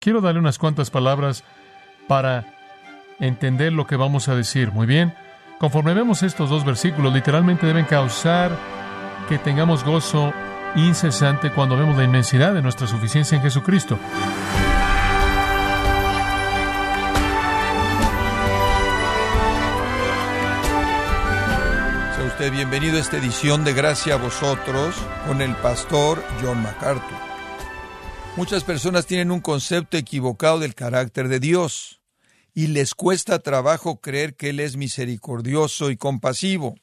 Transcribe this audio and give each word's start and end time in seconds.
Quiero 0.00 0.22
darle 0.22 0.40
unas 0.40 0.58
cuantas 0.58 0.88
palabras 0.88 1.44
para 2.08 2.46
entender 3.18 3.70
lo 3.70 3.86
que 3.86 3.96
vamos 3.96 4.28
a 4.28 4.34
decir. 4.34 4.72
Muy 4.72 4.86
bien, 4.86 5.12
conforme 5.58 5.92
vemos 5.92 6.22
estos 6.22 6.48
dos 6.48 6.64
versículos, 6.64 7.12
literalmente 7.12 7.66
deben 7.66 7.84
causar 7.84 8.50
que 9.28 9.36
tengamos 9.36 9.84
gozo 9.84 10.32
incesante 10.74 11.50
cuando 11.50 11.76
vemos 11.76 11.98
la 11.98 12.04
inmensidad 12.04 12.54
de 12.54 12.62
nuestra 12.62 12.86
suficiencia 12.86 13.36
en 13.36 13.42
Jesucristo. 13.42 13.98
Sea 22.16 22.24
usted 22.24 22.50
bienvenido 22.50 22.96
a 22.96 23.00
esta 23.00 23.18
edición 23.18 23.64
de 23.64 23.74
Gracia 23.74 24.14
a 24.14 24.16
vosotros 24.16 24.96
con 25.26 25.42
el 25.42 25.54
pastor 25.56 26.24
John 26.42 26.62
MacArthur. 26.62 27.29
Muchas 28.36 28.62
personas 28.62 29.06
tienen 29.06 29.32
un 29.32 29.40
concepto 29.40 29.96
equivocado 29.96 30.60
del 30.60 30.74
carácter 30.74 31.28
de 31.28 31.40
Dios 31.40 32.00
y 32.54 32.68
les 32.68 32.94
cuesta 32.94 33.40
trabajo 33.40 34.00
creer 34.00 34.34
que 34.34 34.50
Él 34.50 34.60
es 34.60 34.76
misericordioso 34.76 35.90
y 35.90 35.96
compasivo. 35.96 36.76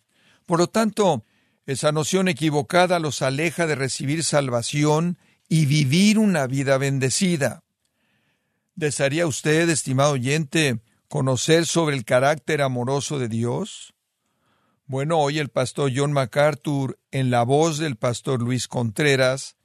Por 0.46 0.60
lo 0.60 0.68
tanto, 0.68 1.24
esa 1.66 1.92
noción 1.92 2.28
equivocada 2.28 3.00
los 3.00 3.22
aleja 3.22 3.66
de 3.66 3.76
recibir 3.76 4.24
salvación 4.24 5.18
y 5.48 5.66
vivir 5.66 6.20
una 6.20 6.48
vida 6.48 6.78
bendecida. 6.78 7.64
¿Desearía 8.76 9.26
usted, 9.26 9.70
estimado 9.70 10.14
oyente, 10.14 10.80
conocer 11.08 11.66
sobre 11.66 11.96
el 11.96 12.06
carácter 12.06 12.62
amoroso 12.62 13.20
de 13.20 13.30
Dios? 13.30 13.94
Bueno, 14.86 15.18
hoy 15.18 15.40
el 15.40 15.50
pastor 15.50 15.92
John 15.96 16.12
MacArthur, 16.12 17.00
en 17.12 17.32
la 17.32 17.44
voz 17.44 17.78
del 17.78 17.96
pastor 17.96 18.42
Luis 18.42 18.68
Contreras, 18.68 19.58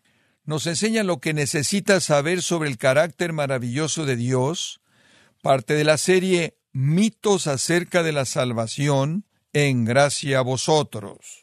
nos 0.44 0.66
enseña 0.66 1.02
lo 1.02 1.20
que 1.20 1.34
necesita 1.34 2.00
saber 2.00 2.42
sobre 2.42 2.68
el 2.68 2.78
carácter 2.78 3.32
maravilloso 3.32 4.06
de 4.06 4.16
Dios, 4.16 4.80
parte 5.42 5.74
de 5.74 5.84
la 5.84 5.98
serie 5.98 6.56
Mitos 6.72 7.46
acerca 7.46 8.02
de 8.02 8.12
la 8.12 8.24
salvación, 8.24 9.26
en 9.52 9.84
gracia 9.84 10.38
a 10.38 10.42
vosotros 10.42 11.42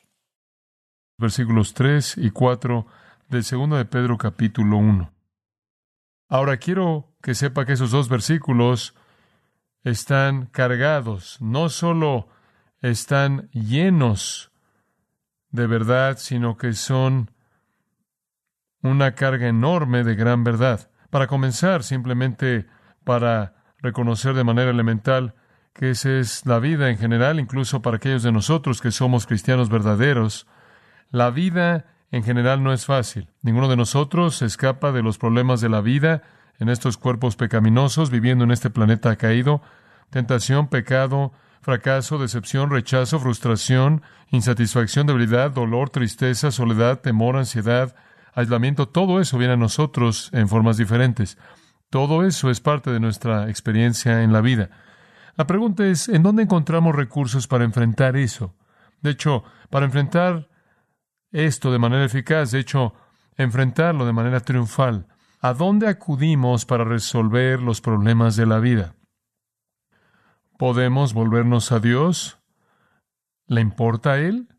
versículos 1.20 1.74
3 1.74 2.18
y 2.18 2.32
4 2.32 2.88
del 3.28 3.44
segundo 3.44 3.76
de 3.76 3.84
Pedro 3.84 4.18
capítulo 4.18 4.78
1. 4.78 5.12
Ahora 6.30 6.58
quiero 6.58 7.14
que 7.22 7.36
sepa 7.36 7.66
que 7.66 7.74
esos 7.74 7.92
dos 7.92 8.08
versículos 8.08 8.96
están 9.84 10.46
cargados, 10.46 11.38
no 11.42 11.68
solo 11.68 12.30
están 12.82 13.50
llenos 13.52 14.52
de 15.52 15.68
verdad, 15.68 16.18
sino 16.18 16.56
que 16.56 16.72
son 16.72 17.32
una 18.82 19.16
carga 19.16 19.48
enorme 19.48 20.04
de 20.04 20.16
gran 20.16 20.44
verdad. 20.44 20.90
Para 21.10 21.28
comenzar, 21.28 21.84
simplemente 21.84 22.68
para 23.04 23.56
reconocer 23.82 24.34
de 24.36 24.44
manera 24.44 24.72
elemental 24.72 25.36
que 25.74 25.92
esa 25.92 26.12
es 26.12 26.46
la 26.46 26.60
vida 26.60 26.90
en 26.90 26.98
general, 26.98 27.40
incluso 27.40 27.82
para 27.82 27.98
aquellos 27.98 28.24
de 28.24 28.32
nosotros 28.32 28.82
que 28.82 28.92
somos 28.92 29.26
cristianos 29.26 29.70
verdaderos, 29.70 30.48
la 31.12 31.30
vida 31.30 31.86
en 32.12 32.24
general 32.24 32.64
no 32.64 32.74
es 32.74 32.86
fácil. 32.86 33.30
Ninguno 33.42 33.68
de 33.70 33.78
nosotros 33.78 34.42
escapa 34.42 34.92
de 34.92 35.04
los 35.04 35.18
problemas 35.18 35.62
de 35.62 35.70
la 35.70 35.82
vida 35.82 36.24
en 36.60 36.70
estos 36.70 36.98
cuerpos 36.98 37.36
pecaminosos, 37.36 38.10
viviendo 38.10 38.44
en 38.44 38.52
este 38.52 38.70
planeta 38.70 39.16
caído. 39.16 39.62
Tentación, 40.10 40.68
pecado, 40.68 41.32
fracaso, 41.62 42.18
decepción, 42.18 42.70
rechazo, 42.70 43.20
frustración, 43.20 44.02
insatisfacción, 44.32 45.08
debilidad, 45.08 45.52
dolor, 45.52 45.90
tristeza, 45.90 46.52
soledad, 46.52 47.00
temor, 47.00 47.38
ansiedad, 47.38 47.96
aislamiento, 48.34 48.88
todo 48.88 49.20
eso 49.20 49.38
viene 49.38 49.54
a 49.54 49.58
nosotros 49.58 50.30
en 50.34 50.48
formas 50.48 50.78
diferentes. 50.78 51.38
Todo 51.90 52.24
eso 52.24 52.50
es 52.50 52.62
parte 52.62 52.92
de 52.92 53.00
nuestra 53.00 53.50
experiencia 53.50 54.24
en 54.24 54.32
la 54.32 54.42
vida. 54.42 54.70
La 55.36 55.48
pregunta 55.48 55.86
es, 55.86 56.10
¿en 56.10 56.22
dónde 56.22 56.44
encontramos 56.44 56.96
recursos 56.96 57.48
para 57.48 57.64
enfrentar 57.64 58.16
eso? 58.18 58.56
De 59.02 59.12
hecho, 59.12 59.44
para 59.70 59.86
enfrentar 59.86 60.50
esto 61.32 61.72
de 61.72 61.80
manera 61.80 62.06
eficaz, 62.06 62.52
de 62.52 62.60
hecho, 62.60 62.94
enfrentarlo 63.38 64.06
de 64.06 64.14
manera 64.14 64.42
triunfal. 64.42 65.08
¿A 65.42 65.54
dónde 65.54 65.88
acudimos 65.88 66.66
para 66.66 66.84
resolver 66.84 67.62
los 67.62 67.80
problemas 67.80 68.36
de 68.36 68.46
la 68.46 68.60
vida? 68.60 68.96
¿Podemos 70.58 71.14
volvernos 71.14 71.72
a 71.72 71.80
Dios? 71.80 72.40
¿Le 73.48 73.62
importa 73.62 74.12
a 74.12 74.18
Él? 74.20 74.50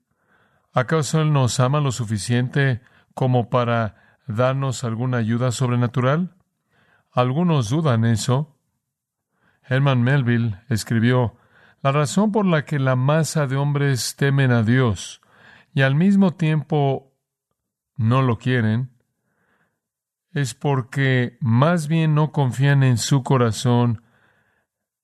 ¿Acaso 0.73 1.21
Él 1.21 1.33
nos 1.33 1.61
ama 1.61 1.81
lo 1.81 1.93
suficiente 1.93 2.81
como 3.15 3.51
para 3.51 4.19
darnos 4.27 4.85
alguna 4.85 5.19
ayuda 5.19 5.53
sobrenatural? 5.53 6.35
Algunos 7.13 7.71
dudan 7.71 8.05
eso. 8.05 8.57
Herman 9.63 10.03
Melville 10.03 10.61
escribió, 10.69 11.37
La 11.83 11.93
razón 11.93 12.33
por 12.33 12.47
la 12.47 12.65
que 12.65 12.79
la 12.79 12.97
masa 12.97 13.47
de 13.47 13.57
hombres 13.57 14.17
temen 14.17 14.53
a 14.53 14.63
Dios 14.63 15.21
y 15.75 15.83
al 15.83 15.95
mismo 15.95 16.33
tiempo 16.33 17.15
no 17.97 18.23
lo 18.23 18.39
quieren, 18.39 18.91
es 20.33 20.55
porque 20.55 21.37
más 21.41 21.89
bien 21.89 22.15
no 22.15 22.33
confían 22.33 22.83
en 22.83 22.99
su 22.99 23.23
corazón 23.23 24.03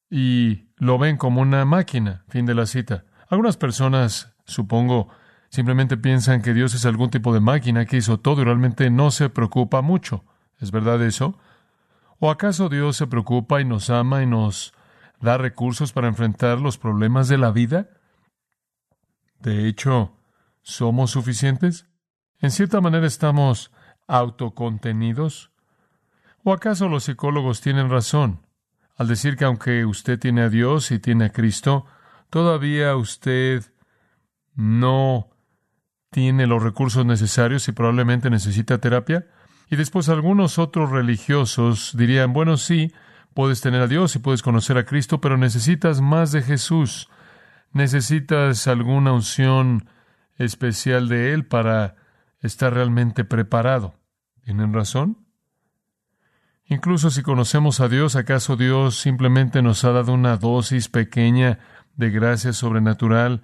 y 0.09 0.71
lo 0.77 0.99
ven 0.99 1.17
como 1.17 1.41
una 1.41 1.65
máquina. 1.65 2.25
Fin 2.29 2.47
de 2.47 2.55
la 2.55 2.67
cita. 2.67 3.05
Algunas 3.29 3.57
personas, 3.57 4.35
supongo, 4.45 5.09
simplemente 5.49 5.97
piensan 5.97 6.43
que 6.43 6.55
Dios 6.55 6.75
es 6.75 6.87
algún 6.87 7.11
tipo 7.11 7.33
de 7.33 7.41
máquina 7.41 7.87
que 7.87 7.99
hizo 7.99 8.19
todo 8.19 8.43
y 8.43 8.45
realmente 8.45 8.91
no 8.91 9.11
se 9.11 9.29
preocupa 9.29 9.83
mucho. 9.83 10.25
¿Es 10.61 10.71
verdad 10.71 11.03
eso? 11.03 11.39
¿O 12.19 12.31
acaso 12.31 12.69
Dios 12.69 12.97
se 12.97 13.07
preocupa 13.07 13.61
y 13.61 13.65
nos 13.65 13.91
ama 13.91 14.23
y 14.23 14.27
nos 14.27 14.75
da 15.21 15.39
recursos 15.39 15.93
para 15.93 16.09
enfrentar 16.09 16.61
los 16.61 16.79
problemas 16.79 17.29
de 17.29 17.39
la 17.39 17.51
vida? 17.51 17.91
De 19.41 19.69
hecho, 19.69 20.17
¿Somos 20.69 21.13
suficientes? 21.13 21.87
¿En 22.41 22.51
cierta 22.51 22.81
manera 22.81 23.07
estamos 23.07 23.71
autocontenidos? 24.09 25.53
¿O 26.43 26.53
acaso 26.53 26.89
los 26.89 27.05
psicólogos 27.05 27.61
tienen 27.61 27.89
razón 27.89 28.45
al 28.97 29.07
decir 29.07 29.37
que 29.37 29.45
aunque 29.45 29.85
usted 29.85 30.19
tiene 30.19 30.43
a 30.43 30.49
Dios 30.49 30.91
y 30.91 30.99
tiene 30.99 31.27
a 31.27 31.33
Cristo, 31.33 31.87
todavía 32.31 32.97
usted 32.97 33.63
no 34.57 35.36
tiene 36.17 36.47
los 36.47 36.63
recursos 36.63 37.05
necesarios 37.05 37.69
y 37.69 37.73
probablemente 37.73 38.31
necesita 38.31 38.79
terapia? 38.79 39.27
Y 39.69 39.77
después 39.77 40.09
algunos 40.09 40.59
otros 40.59 40.91
religiosos 40.91 41.95
dirían, 41.95 42.33
bueno, 42.33 42.57
sí, 42.57 42.91
puedes 43.35 43.61
tener 43.61 43.83
a 43.83 43.87
Dios 43.87 44.17
y 44.17 44.21
puedes 44.21 44.41
conocer 44.41 44.79
a 44.79 44.87
Cristo, 44.87 45.21
pero 45.21 45.37
necesitas 45.37 46.01
más 46.01 46.33
de 46.33 46.41
Jesús. 46.41 47.11
Necesitas 47.73 48.67
alguna 48.67 49.13
unción 49.13 49.91
especial 50.39 51.11
de 51.11 51.35
Él 51.35 51.45
para 51.45 51.97
estar 52.41 52.73
realmente 52.73 53.25
preparado. 53.25 53.93
¿Tienen 54.43 54.73
razón? 54.73 55.19
Incluso 56.65 57.11
si 57.11 57.21
conocemos 57.21 57.81
a 57.81 57.91
Dios, 57.91 58.17
¿acaso 58.17 58.57
Dios 58.57 58.99
simplemente 58.99 59.61
nos 59.61 59.85
ha 59.85 59.93
dado 59.93 60.15
una 60.15 60.39
dosis 60.39 60.89
pequeña 60.89 61.59
de 61.95 62.09
gracia 62.09 62.55
sobrenatural, 62.55 63.43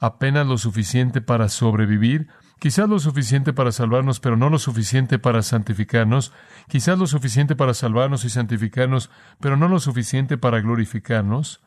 apenas 0.00 0.46
lo 0.46 0.58
suficiente 0.58 1.20
para 1.20 1.48
sobrevivir? 1.48 2.28
Quizás 2.58 2.88
lo 2.88 2.98
suficiente 2.98 3.52
para 3.52 3.70
salvarnos, 3.70 4.18
pero 4.20 4.36
no 4.36 4.50
lo 4.50 4.58
suficiente 4.58 5.18
para 5.18 5.42
santificarnos. 5.42 6.32
Quizás 6.68 6.98
lo 6.98 7.06
suficiente 7.06 7.54
para 7.54 7.74
salvarnos 7.74 8.24
y 8.24 8.30
santificarnos, 8.30 9.10
pero 9.40 9.56
no 9.56 9.68
lo 9.68 9.78
suficiente 9.78 10.36
para 10.36 10.60
glorificarnos. 10.60 11.62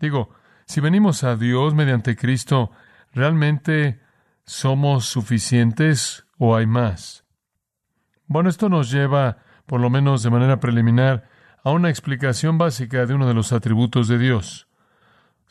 Digo, 0.00 0.30
si 0.66 0.80
venimos 0.80 1.22
a 1.24 1.36
Dios 1.36 1.74
mediante 1.74 2.16
Cristo, 2.16 2.72
¿Realmente 3.14 4.00
somos 4.46 5.04
suficientes 5.04 6.24
o 6.38 6.56
hay 6.56 6.66
más? 6.66 7.24
Bueno, 8.26 8.48
esto 8.48 8.70
nos 8.70 8.90
lleva, 8.90 9.38
por 9.66 9.80
lo 9.80 9.90
menos 9.90 10.22
de 10.22 10.30
manera 10.30 10.60
preliminar, 10.60 11.28
a 11.62 11.70
una 11.70 11.90
explicación 11.90 12.56
básica 12.56 13.04
de 13.04 13.14
uno 13.14 13.28
de 13.28 13.34
los 13.34 13.52
atributos 13.52 14.08
de 14.08 14.18
Dios. 14.18 14.66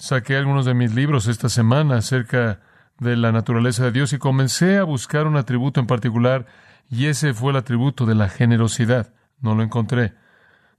Saqué 0.01 0.35
algunos 0.35 0.65
de 0.65 0.73
mis 0.73 0.95
libros 0.95 1.27
esta 1.27 1.47
semana 1.47 1.97
acerca 1.97 2.59
de 2.97 3.15
la 3.15 3.31
naturaleza 3.31 3.83
de 3.83 3.91
Dios 3.91 4.13
y 4.13 4.17
comencé 4.17 4.79
a 4.79 4.83
buscar 4.83 5.27
un 5.27 5.37
atributo 5.37 5.79
en 5.79 5.85
particular 5.85 6.47
y 6.89 7.05
ese 7.05 7.35
fue 7.35 7.51
el 7.51 7.57
atributo 7.57 8.07
de 8.07 8.15
la 8.15 8.27
generosidad. 8.27 9.13
No 9.41 9.53
lo 9.53 9.61
encontré. 9.61 10.15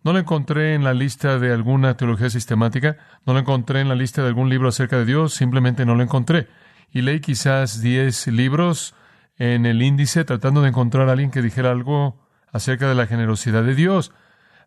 No 0.02 0.12
lo 0.12 0.19
encontré 0.19 0.74
en 0.74 0.82
la 0.82 0.92
lista 0.92 1.38
de 1.38 1.52
alguna 1.52 1.96
teología 1.96 2.30
sistemática, 2.30 2.96
no 3.24 3.32
lo 3.32 3.38
encontré 3.38 3.80
en 3.80 3.88
la 3.88 3.94
lista 3.94 4.22
de 4.22 4.28
algún 4.28 4.48
libro 4.48 4.69
acerca 4.69 4.98
de 4.98 5.04
Dios, 5.04 5.34
simplemente 5.34 5.86
no 5.86 5.94
lo 5.94 6.02
encontré 6.02 6.48
y 6.90 7.02
leí 7.02 7.20
quizás 7.20 7.80
diez 7.80 8.26
libros 8.26 8.96
en 9.36 9.66
el 9.66 9.82
índice 9.82 10.24
tratando 10.24 10.62
de 10.62 10.70
encontrar 10.70 11.08
a 11.08 11.12
alguien 11.12 11.30
que 11.30 11.42
dijera 11.42 11.70
algo 11.70 12.26
acerca 12.50 12.88
de 12.88 12.96
la 12.96 13.06
generosidad 13.06 13.62
de 13.62 13.76
Dios. 13.76 14.12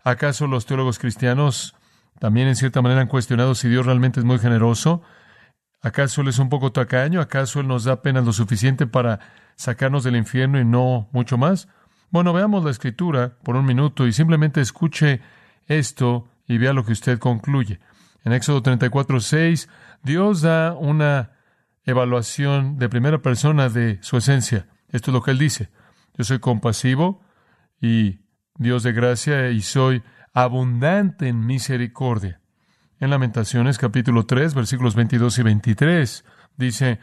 ¿Acaso 0.06 0.48
los 0.48 0.66
teólogos 0.66 0.98
cristianos 0.98 1.76
también 2.20 2.48
en 2.48 2.56
cierta 2.56 2.82
manera 2.82 3.02
han 3.02 3.08
cuestionado 3.08 3.56
si 3.56 3.68
Dios 3.70 3.86
realmente 3.86 4.20
es 4.20 4.26
muy 4.26 4.40
generoso? 4.40 5.02
¿Acaso 5.82 6.22
Él 6.22 6.30
es 6.30 6.40
un 6.40 6.50
poco 6.50 6.72
tacaño? 6.72 7.22
¿Acaso 7.22 7.60
Él 7.60 7.68
nos 7.68 7.84
da 7.84 7.94
apenas 7.94 8.26
lo 8.26 8.34
suficiente 8.34 8.88
para 8.88 9.20
sacarnos 9.56 10.04
del 10.04 10.16
infierno 10.16 10.60
y 10.60 10.66
no 10.66 11.10
mucho 11.12 11.38
más? 11.38 11.68
Bueno, 12.10 12.34
veamos 12.34 12.64
la 12.64 12.72
escritura 12.72 13.38
por 13.44 13.56
un 13.56 13.66
minuto 13.66 14.08
y 14.08 14.14
simplemente 14.14 14.62
escuche 14.62 15.22
esto 15.68 16.28
y 16.48 16.58
vea 16.58 16.74
lo 16.74 16.86
que 16.86 16.94
usted 16.94 17.20
concluye. 17.20 17.80
En 18.24 18.34
Éxodo 18.34 18.62
34, 18.62 19.20
6, 19.20 19.70
Dios 20.02 20.42
da 20.42 20.74
una 20.74 21.32
evaluación 21.84 22.78
de 22.78 22.90
primera 22.90 23.22
persona 23.22 23.70
de 23.70 24.00
su 24.02 24.18
esencia. 24.18 24.68
Esto 24.90 25.12
es 25.12 25.14
lo 25.14 25.22
que 25.22 25.32
él 25.32 25.38
dice. 25.38 25.70
Yo 26.18 26.24
soy 26.24 26.40
compasivo 26.40 27.22
y 27.80 28.22
Dios 28.58 28.84
de 28.84 28.94
gracia 28.94 29.50
y 29.52 29.62
soy 29.62 30.02
abundante 30.36 31.30
en 31.30 31.46
misericordia. 31.46 32.42
En 33.00 33.10
Lamentaciones 33.10 33.78
capítulo 33.78 34.26
3 34.26 34.54
versículos 34.54 34.94
22 34.94 35.40
y 35.40 35.44
23 35.44 36.26
dice, 36.58 37.00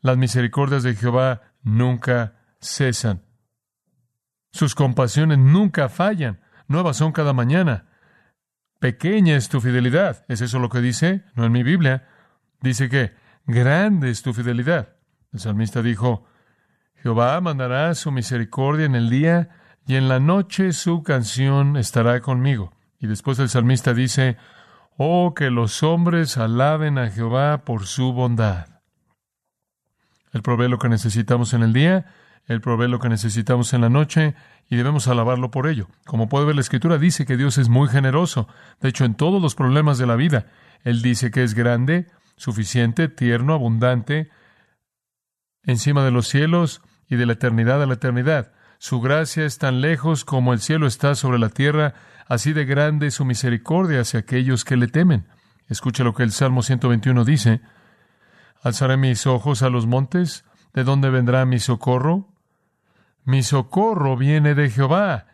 las 0.00 0.16
misericordias 0.16 0.82
de 0.82 0.96
Jehová 0.96 1.54
nunca 1.62 2.34
cesan. 2.60 3.22
Sus 4.50 4.74
compasiones 4.74 5.38
nunca 5.38 5.88
fallan, 5.88 6.40
nuevas 6.66 6.96
son 6.96 7.12
cada 7.12 7.32
mañana. 7.32 7.86
Pequeña 8.80 9.36
es 9.36 9.48
tu 9.48 9.60
fidelidad. 9.60 10.24
¿Es 10.28 10.40
eso 10.40 10.58
lo 10.58 10.68
que 10.68 10.80
dice? 10.80 11.24
No 11.36 11.44
en 11.44 11.52
mi 11.52 11.62
Biblia. 11.62 12.08
Dice 12.60 12.88
que 12.88 13.14
grande 13.46 14.10
es 14.10 14.22
tu 14.22 14.34
fidelidad. 14.34 14.96
El 15.32 15.38
salmista 15.38 15.80
dijo, 15.80 16.26
Jehová 16.96 17.40
mandará 17.40 17.94
su 17.94 18.10
misericordia 18.10 18.86
en 18.86 18.96
el 18.96 19.10
día 19.10 19.63
y 19.86 19.96
en 19.96 20.08
la 20.08 20.20
noche 20.20 20.72
su 20.72 21.02
canción 21.02 21.76
estará 21.76 22.20
conmigo. 22.20 22.72
Y 22.98 23.06
después 23.06 23.38
el 23.38 23.48
salmista 23.48 23.92
dice, 23.92 24.36
Oh, 24.96 25.34
que 25.34 25.50
los 25.50 25.82
hombres 25.82 26.38
alaben 26.38 26.98
a 26.98 27.10
Jehová 27.10 27.64
por 27.64 27.86
su 27.86 28.12
bondad. 28.12 28.80
Él 30.32 30.42
provee 30.42 30.68
lo 30.68 30.78
que 30.78 30.88
necesitamos 30.88 31.52
en 31.52 31.62
el 31.62 31.72
día, 31.72 32.06
Él 32.46 32.60
provee 32.60 32.88
lo 32.88 32.98
que 32.98 33.08
necesitamos 33.08 33.72
en 33.72 33.80
la 33.80 33.88
noche, 33.88 34.34
y 34.68 34.76
debemos 34.76 35.08
alabarlo 35.08 35.50
por 35.50 35.66
ello. 35.66 35.88
Como 36.06 36.28
puede 36.28 36.46
ver 36.46 36.54
la 36.54 36.60
Escritura, 36.60 36.98
dice 36.98 37.26
que 37.26 37.36
Dios 37.36 37.58
es 37.58 37.68
muy 37.68 37.88
generoso. 37.88 38.48
De 38.80 38.88
hecho, 38.88 39.04
en 39.04 39.14
todos 39.14 39.42
los 39.42 39.54
problemas 39.54 39.98
de 39.98 40.06
la 40.06 40.16
vida, 40.16 40.46
Él 40.82 41.02
dice 41.02 41.30
que 41.30 41.42
es 41.42 41.54
grande, 41.54 42.06
suficiente, 42.36 43.08
tierno, 43.08 43.54
abundante, 43.54 44.30
encima 45.64 46.04
de 46.04 46.10
los 46.10 46.28
cielos 46.28 46.82
y 47.08 47.16
de 47.16 47.26
la 47.26 47.34
eternidad 47.34 47.82
a 47.82 47.86
la 47.86 47.94
eternidad. 47.94 48.52
Su 48.78 49.00
gracia 49.00 49.44
es 49.44 49.58
tan 49.58 49.80
lejos 49.80 50.24
como 50.24 50.52
el 50.52 50.60
cielo 50.60 50.86
está 50.86 51.14
sobre 51.14 51.38
la 51.38 51.48
tierra, 51.48 51.94
así 52.28 52.52
de 52.52 52.64
grande 52.64 53.10
su 53.10 53.24
misericordia 53.24 54.00
hacia 54.00 54.20
aquellos 54.20 54.64
que 54.64 54.76
le 54.76 54.88
temen. 54.88 55.26
Escuche 55.68 56.04
lo 56.04 56.14
que 56.14 56.22
el 56.22 56.32
Salmo 56.32 56.62
121 56.62 57.24
dice. 57.24 57.60
Alzaré 58.62 58.96
mis 58.96 59.26
ojos 59.26 59.62
a 59.62 59.70
los 59.70 59.86
montes, 59.86 60.44
¿de 60.72 60.84
dónde 60.84 61.10
vendrá 61.10 61.44
mi 61.46 61.58
socorro? 61.58 62.28
Mi 63.24 63.42
socorro 63.42 64.16
viene 64.16 64.54
de 64.54 64.70
Jehová, 64.70 65.26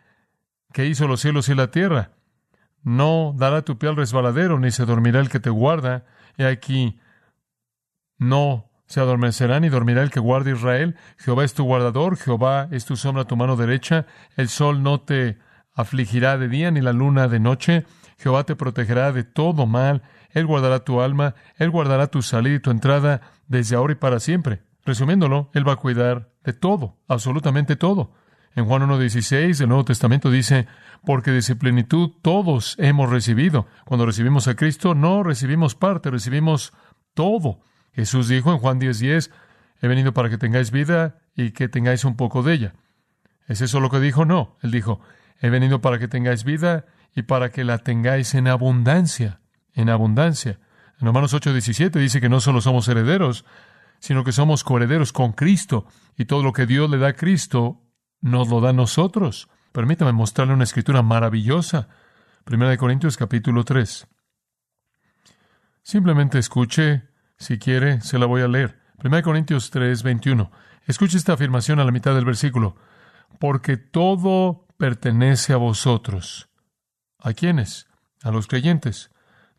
que 0.73 0.85
hizo 0.85 1.07
los 1.07 1.21
cielos 1.21 1.49
y 1.49 1.55
la 1.55 1.71
tierra. 1.71 2.11
No 2.83 3.33
dará 3.37 3.61
tu 3.61 3.77
pie 3.77 3.89
al 3.89 3.97
resbaladero, 3.97 4.59
ni 4.59 4.71
se 4.71 4.85
dormirá 4.85 5.19
el 5.19 5.29
que 5.29 5.39
te 5.39 5.49
guarda. 5.49 6.05
He 6.37 6.45
aquí, 6.45 6.99
no 8.17 8.70
se 8.91 8.99
adormecerá 8.99 9.61
ni 9.61 9.69
dormirá 9.69 10.03
el 10.03 10.11
que 10.11 10.19
guarda 10.19 10.51
Israel. 10.51 10.97
Jehová 11.17 11.45
es 11.45 11.53
tu 11.53 11.63
guardador, 11.63 12.17
Jehová 12.17 12.67
es 12.71 12.83
tu 12.83 12.97
sombra 12.97 13.23
tu 13.23 13.37
mano 13.37 13.55
derecha. 13.55 14.05
El 14.35 14.49
sol 14.49 14.83
no 14.83 14.99
te 14.99 15.37
afligirá 15.73 16.37
de 16.37 16.49
día 16.49 16.71
ni 16.71 16.81
la 16.81 16.91
luna 16.91 17.29
de 17.29 17.39
noche. 17.39 17.85
Jehová 18.17 18.43
te 18.43 18.57
protegerá 18.57 19.13
de 19.13 19.23
todo 19.23 19.65
mal. 19.65 20.01
Él 20.31 20.45
guardará 20.45 20.83
tu 20.83 20.99
alma, 20.99 21.35
Él 21.55 21.69
guardará 21.69 22.07
tu 22.07 22.21
salida 22.21 22.55
y 22.55 22.59
tu 22.59 22.69
entrada 22.69 23.21
desde 23.47 23.77
ahora 23.77 23.93
y 23.93 23.95
para 23.95 24.19
siempre. 24.19 24.61
Resumiéndolo, 24.83 25.49
Él 25.53 25.65
va 25.65 25.73
a 25.73 25.77
cuidar 25.77 26.29
de 26.43 26.51
todo, 26.51 26.97
absolutamente 27.07 27.77
todo. 27.77 28.11
En 28.53 28.65
Juan 28.65 28.81
1.16 28.81 29.57
del 29.57 29.69
Nuevo 29.69 29.85
Testamento 29.85 30.29
dice, 30.29 30.67
porque 31.05 31.31
de 31.31 31.55
plenitud 31.55 32.11
todos 32.21 32.75
hemos 32.77 33.09
recibido. 33.09 33.67
Cuando 33.85 34.05
recibimos 34.05 34.49
a 34.49 34.55
Cristo, 34.55 34.95
no 34.95 35.23
recibimos 35.23 35.75
parte, 35.75 36.09
recibimos 36.09 36.73
todo. 37.13 37.61
Jesús 37.93 38.27
dijo 38.27 38.51
en 38.51 38.59
Juan 38.59 38.79
10:10, 38.79 39.31
he 39.81 39.87
venido 39.87 40.13
para 40.13 40.29
que 40.29 40.37
tengáis 40.37 40.71
vida 40.71 41.19
y 41.35 41.51
que 41.51 41.67
tengáis 41.67 42.05
un 42.05 42.15
poco 42.15 42.43
de 42.43 42.53
ella. 42.53 42.73
¿Es 43.47 43.61
eso 43.61 43.79
lo 43.79 43.89
que 43.89 43.99
dijo? 43.99 44.25
No. 44.25 44.57
Él 44.61 44.71
dijo, 44.71 45.01
he 45.39 45.49
venido 45.49 45.81
para 45.81 45.99
que 45.99 46.07
tengáis 46.07 46.43
vida 46.43 46.85
y 47.15 47.23
para 47.23 47.49
que 47.49 47.63
la 47.63 47.79
tengáis 47.79 48.33
en 48.35 48.47
abundancia, 48.47 49.41
en 49.73 49.89
abundancia. 49.89 50.59
En 50.99 51.07
Romanos 51.07 51.33
8:17 51.33 51.99
dice 51.99 52.21
que 52.21 52.29
no 52.29 52.39
solo 52.39 52.61
somos 52.61 52.87
herederos, 52.87 53.45
sino 53.99 54.23
que 54.23 54.31
somos 54.31 54.63
coherederos 54.63 55.11
con 55.11 55.33
Cristo 55.33 55.85
y 56.17 56.25
todo 56.25 56.43
lo 56.43 56.53
que 56.53 56.65
Dios 56.65 56.89
le 56.89 56.97
da 56.97 57.09
a 57.09 57.13
Cristo 57.13 57.81
nos 58.21 58.49
lo 58.49 58.61
da 58.61 58.69
a 58.69 58.73
nosotros. 58.73 59.49
Permítame 59.71 60.11
mostrarle 60.11 60.53
una 60.53 60.63
escritura 60.63 61.01
maravillosa. 61.01 61.87
Primera 62.43 62.71
de 62.71 62.77
Corintios 62.77 63.17
capítulo 63.17 63.63
3. 63.63 64.07
Simplemente 65.83 66.37
escuche 66.39 67.10
si 67.41 67.57
quiere, 67.57 68.01
se 68.01 68.19
la 68.19 68.27
voy 68.27 68.41
a 68.41 68.47
leer. 68.47 68.79
1 69.03 69.23
Corintios 69.23 69.71
3, 69.71 70.03
21. 70.03 70.51
Escuche 70.85 71.17
esta 71.17 71.33
afirmación 71.33 71.79
a 71.79 71.83
la 71.83 71.91
mitad 71.91 72.13
del 72.13 72.23
versículo. 72.23 72.75
Porque 73.39 73.77
todo 73.77 74.67
pertenece 74.77 75.51
a 75.53 75.57
vosotros. 75.57 76.49
¿A 77.19 77.33
quiénes? 77.33 77.87
A 78.21 78.29
los 78.29 78.45
creyentes. 78.45 79.09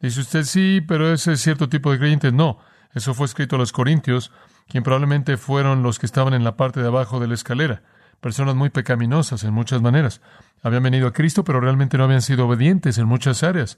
Dice 0.01 0.21
usted, 0.21 0.45
sí, 0.45 0.81
pero 0.81 1.13
ese 1.13 1.37
cierto 1.37 1.69
tipo 1.69 1.91
de 1.91 1.99
creyentes. 1.99 2.33
No, 2.33 2.61
eso 2.95 3.15
fue 3.15 3.27
escrito 3.27 3.57
a 3.57 3.59
los 3.59 3.73
corintios, 3.73 4.31
quien 4.69 4.85
probablemente 4.85 5.37
fueron 5.37 5.83
los 5.83 5.99
que 5.99 6.07
estaban 6.07 6.35
en 6.35 6.45
la 6.45 6.57
parte 6.57 6.81
de 6.81 6.87
abajo 6.87 7.19
de 7.19 7.27
la 7.27 7.35
escalera. 7.35 7.83
Personas 8.21 8.55
muy 8.55 8.71
pecaminosas 8.71 9.43
en 9.43 9.53
muchas 9.53 9.83
maneras. 9.83 10.21
Habían 10.63 10.85
venido 10.85 11.09
a 11.09 11.13
Cristo, 11.13 11.43
pero 11.43 11.61
realmente 11.61 11.99
no 11.99 12.05
habían 12.05 12.23
sido 12.23 12.47
obedientes 12.47 12.97
en 12.99 13.07
muchas 13.07 13.43
áreas. 13.43 13.77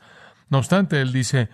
No 0.50 0.58
obstante, 0.58 1.00
él 1.00 1.10
dice, 1.12 1.48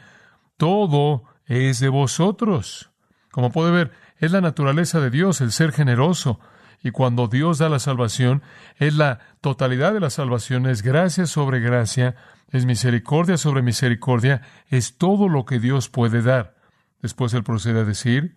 todo 0.56 1.29
es 1.50 1.80
de 1.80 1.88
vosotros. 1.88 2.90
Como 3.32 3.50
puede 3.50 3.72
ver, 3.72 3.92
es 4.18 4.30
la 4.30 4.40
naturaleza 4.40 5.00
de 5.00 5.10
Dios 5.10 5.40
el 5.40 5.50
ser 5.50 5.72
generoso. 5.72 6.38
Y 6.82 6.92
cuando 6.92 7.26
Dios 7.26 7.58
da 7.58 7.68
la 7.68 7.80
salvación, 7.80 8.42
es 8.78 8.94
la 8.94 9.18
totalidad 9.40 9.92
de 9.92 10.00
la 10.00 10.10
salvación, 10.10 10.66
es 10.66 10.82
gracia 10.82 11.26
sobre 11.26 11.60
gracia, 11.60 12.14
es 12.50 12.64
misericordia 12.64 13.36
sobre 13.36 13.62
misericordia, 13.62 14.42
es 14.68 14.96
todo 14.96 15.28
lo 15.28 15.44
que 15.44 15.58
Dios 15.58 15.88
puede 15.88 16.22
dar. 16.22 16.56
Después 17.02 17.34
él 17.34 17.42
procede 17.42 17.80
a 17.80 17.84
decir, 17.84 18.36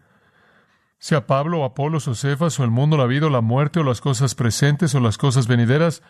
sea 0.97 1.27
Pablo 1.27 1.59
o 1.59 1.65
Apolos 1.65 2.07
o 2.07 2.15
Cefas 2.15 2.59
o 2.59 2.63
el 2.63 2.71
mundo, 2.71 2.97
la 2.97 3.05
vida 3.05 3.27
o 3.27 3.29
la 3.29 3.41
muerte 3.41 3.79
o 3.79 3.83
las 3.83 4.01
cosas 4.01 4.35
presentes 4.35 4.95
o 4.95 4.99
las 4.99 5.17
cosas 5.17 5.47
venideras, 5.47 6.01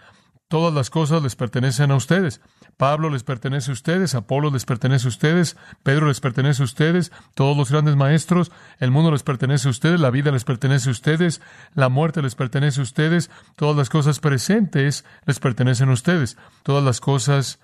Todas 0.54 0.72
las 0.72 0.92
cosas 0.92 1.24
les 1.24 1.36
pertenecen 1.36 1.90
a 1.90 1.96
ustedes. 1.96 2.40
Pablo 2.78 3.10
les 3.10 3.24
pertenece 3.24 3.72
a 3.72 3.74
ustedes, 3.74 4.14
Apolo 4.14 4.52
les 4.52 4.66
pertenece 4.66 5.08
a 5.08 5.10
ustedes, 5.10 5.58
Pedro 5.82 6.08
les 6.08 6.20
pertenece 6.20 6.62
a 6.62 6.66
ustedes, 6.66 7.12
todos 7.34 7.58
los 7.58 7.72
grandes 7.72 7.96
maestros, 7.96 8.52
el 8.78 8.92
mundo 8.92 9.10
les 9.10 9.24
pertenece 9.24 9.68
a 9.68 9.72
ustedes, 9.72 10.00
la 10.00 10.12
vida 10.12 10.32
les 10.32 10.44
pertenece 10.44 10.90
a 10.90 10.92
ustedes, 10.92 11.42
la 11.74 11.90
muerte 11.90 12.22
les 12.22 12.36
pertenece 12.36 12.82
a 12.82 12.84
ustedes, 12.84 13.32
todas 13.56 13.76
las 13.76 13.90
cosas 13.90 14.20
presentes 14.20 15.06
les 15.26 15.40
pertenecen 15.40 15.90
a 15.90 15.94
ustedes, 15.94 16.38
todas 16.62 16.84
las 16.84 17.02
cosas 17.02 17.60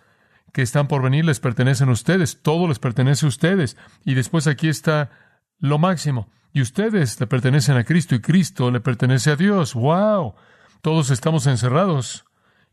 que 0.51 0.63
están 0.63 0.87
por 0.87 1.03
venir 1.03 1.25
les 1.25 1.39
pertenecen 1.39 1.89
a 1.89 1.91
ustedes, 1.91 2.41
todo 2.41 2.67
les 2.67 2.79
pertenece 2.79 3.27
a 3.27 3.29
ustedes. 3.29 3.77
Y 4.03 4.15
después 4.15 4.47
aquí 4.47 4.67
está 4.67 5.11
lo 5.59 5.77
máximo. 5.77 6.31
Y 6.53 6.63
ustedes 6.63 7.19
le 7.19 7.27
pertenecen 7.27 7.77
a 7.77 7.83
Cristo 7.83 8.15
y 8.15 8.19
Cristo 8.19 8.71
le 8.71 8.79
pertenece 8.79 9.29
a 9.29 9.35
Dios. 9.35 9.75
¡Wow! 9.75 10.33
Todos 10.81 11.11
estamos 11.11 11.45
encerrados 11.45 12.25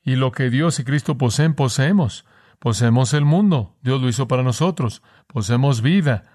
y 0.06 0.14
lo 0.14 0.30
que 0.30 0.50
Dios 0.50 0.78
y 0.78 0.84
Cristo 0.84 1.18
poseen, 1.18 1.52
poseemos. 1.52 2.24
Poseemos 2.60 3.12
el 3.12 3.24
mundo. 3.24 3.76
Dios 3.82 4.00
lo 4.00 4.08
hizo 4.08 4.28
para 4.28 4.44
nosotros. 4.44 5.02
Poseemos 5.26 5.82
vida. 5.82 6.26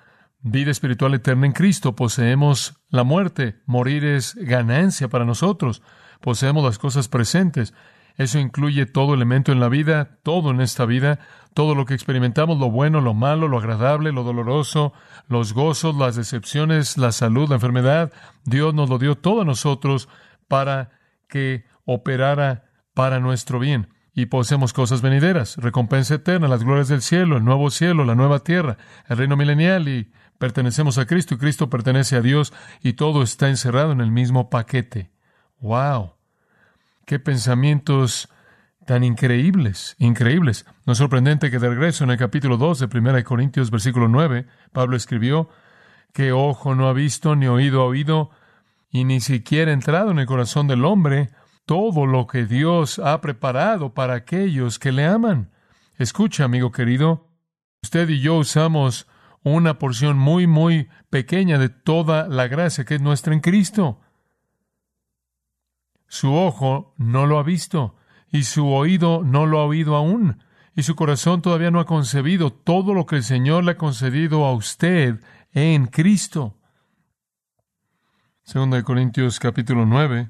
Vida 0.41 0.71
espiritual 0.71 1.13
eterna 1.13 1.45
en 1.45 1.53
Cristo. 1.53 1.95
Poseemos 1.95 2.75
la 2.89 3.05
muerte. 3.05 3.61
Morir 3.65 4.03
es 4.03 4.35
ganancia 4.35 5.07
para 5.07 5.23
nosotros. 5.23 5.81
Poseemos 6.19 6.65
las 6.65 6.79
cosas 6.79 7.07
presentes. 7.07 7.73
Eso 8.17 8.39
incluye 8.39 8.85
todo 8.87 9.13
elemento 9.13 9.53
en 9.53 9.61
la 9.61 9.69
vida, 9.69 10.19
todo 10.21 10.51
en 10.51 10.59
esta 10.59 10.85
vida, 10.85 11.19
todo 11.53 11.73
lo 11.73 11.85
que 11.85 11.93
experimentamos, 11.93 12.59
lo 12.59 12.69
bueno, 12.69 12.99
lo 12.99 13.13
malo, 13.13 13.47
lo 13.47 13.57
agradable, 13.57 14.11
lo 14.11 14.23
doloroso, 14.23 14.91
los 15.29 15.53
gozos, 15.53 15.95
las 15.95 16.17
decepciones, 16.17 16.97
la 16.97 17.13
salud, 17.13 17.47
la 17.47 17.55
enfermedad. 17.55 18.11
Dios 18.43 18.73
nos 18.73 18.89
lo 18.89 18.99
dio 18.99 19.15
todo 19.15 19.41
a 19.41 19.45
nosotros 19.45 20.09
para 20.49 20.91
que 21.29 21.63
operara 21.85 22.70
para 22.93 23.19
nuestro 23.19 23.59
bien. 23.59 23.89
Y 24.13 24.25
poseemos 24.25 24.73
cosas 24.73 25.01
venideras, 25.01 25.55
recompensa 25.57 26.15
eterna, 26.15 26.49
las 26.49 26.63
glorias 26.63 26.89
del 26.89 27.01
cielo, 27.01 27.37
el 27.37 27.45
nuevo 27.45 27.71
cielo, 27.71 28.03
la 28.03 28.15
nueva 28.15 28.39
tierra, 28.39 28.77
el 29.07 29.17
reino 29.17 29.37
milenial 29.37 29.87
y 29.87 30.11
pertenecemos 30.37 30.97
a 30.97 31.05
Cristo 31.05 31.35
y 31.35 31.37
Cristo 31.37 31.69
pertenece 31.69 32.17
a 32.17 32.21
Dios 32.21 32.51
y 32.81 32.93
todo 32.93 33.23
está 33.23 33.47
encerrado 33.47 33.93
en 33.93 34.01
el 34.01 34.11
mismo 34.11 34.49
paquete. 34.49 35.11
¡Wow! 35.59 36.15
¡Qué 37.05 37.19
pensamientos 37.19 38.27
tan 38.85 39.03
increíbles, 39.05 39.95
increíbles! 39.97 40.65
No 40.85 40.93
es 40.93 40.97
sorprendente 40.97 41.49
que 41.49 41.59
de 41.59 41.69
regreso 41.69 42.03
en 42.03 42.11
el 42.11 42.17
capítulo 42.17 42.57
2 42.57 42.79
de 42.79 42.99
1 42.99 43.23
Corintios 43.23 43.71
versículo 43.71 44.09
9, 44.09 44.45
Pablo 44.73 44.97
escribió 44.97 45.47
que 46.11 46.33
ojo 46.33 46.75
no 46.75 46.89
ha 46.89 46.93
visto, 46.93 47.35
ni 47.37 47.47
oído 47.47 47.81
ha 47.81 47.85
oído, 47.85 48.31
y 48.89 49.05
ni 49.05 49.21
siquiera 49.21 49.71
ha 49.71 49.73
entrado 49.73 50.11
en 50.11 50.19
el 50.19 50.25
corazón 50.25 50.67
del 50.67 50.83
hombre 50.83 51.29
todo 51.65 52.05
lo 52.05 52.27
que 52.27 52.45
Dios 52.45 52.99
ha 52.99 53.21
preparado 53.21 53.93
para 53.93 54.15
aquellos 54.15 54.79
que 54.79 54.91
le 54.91 55.05
aman. 55.05 55.51
Escucha, 55.97 56.43
amigo 56.43 56.71
querido, 56.71 57.29
usted 57.83 58.09
y 58.09 58.19
yo 58.19 58.35
usamos 58.35 59.07
una 59.43 59.79
porción 59.79 60.17
muy, 60.17 60.47
muy 60.47 60.89
pequeña 61.09 61.57
de 61.57 61.69
toda 61.69 62.27
la 62.27 62.47
gracia 62.47 62.85
que 62.85 62.95
es 62.95 63.01
nuestra 63.01 63.33
en 63.33 63.39
Cristo. 63.39 63.99
Su 66.07 66.33
ojo 66.33 66.93
no 66.97 67.25
lo 67.25 67.39
ha 67.39 67.43
visto 67.43 67.95
y 68.31 68.43
su 68.43 68.67
oído 68.67 69.23
no 69.23 69.45
lo 69.45 69.59
ha 69.59 69.65
oído 69.65 69.95
aún 69.95 70.43
y 70.75 70.83
su 70.83 70.95
corazón 70.95 71.41
todavía 71.41 71.71
no 71.71 71.79
ha 71.79 71.85
concebido 71.85 72.51
todo 72.51 72.93
lo 72.93 73.05
que 73.05 73.17
el 73.17 73.23
Señor 73.23 73.63
le 73.63 73.71
ha 73.71 73.77
concedido 73.77 74.45
a 74.45 74.53
usted 74.53 75.21
en 75.53 75.87
Cristo. 75.87 76.57
Segunda 78.43 78.77
de 78.77 78.83
Corintios 78.83 79.39
capítulo 79.39 79.85
9, 79.85 80.29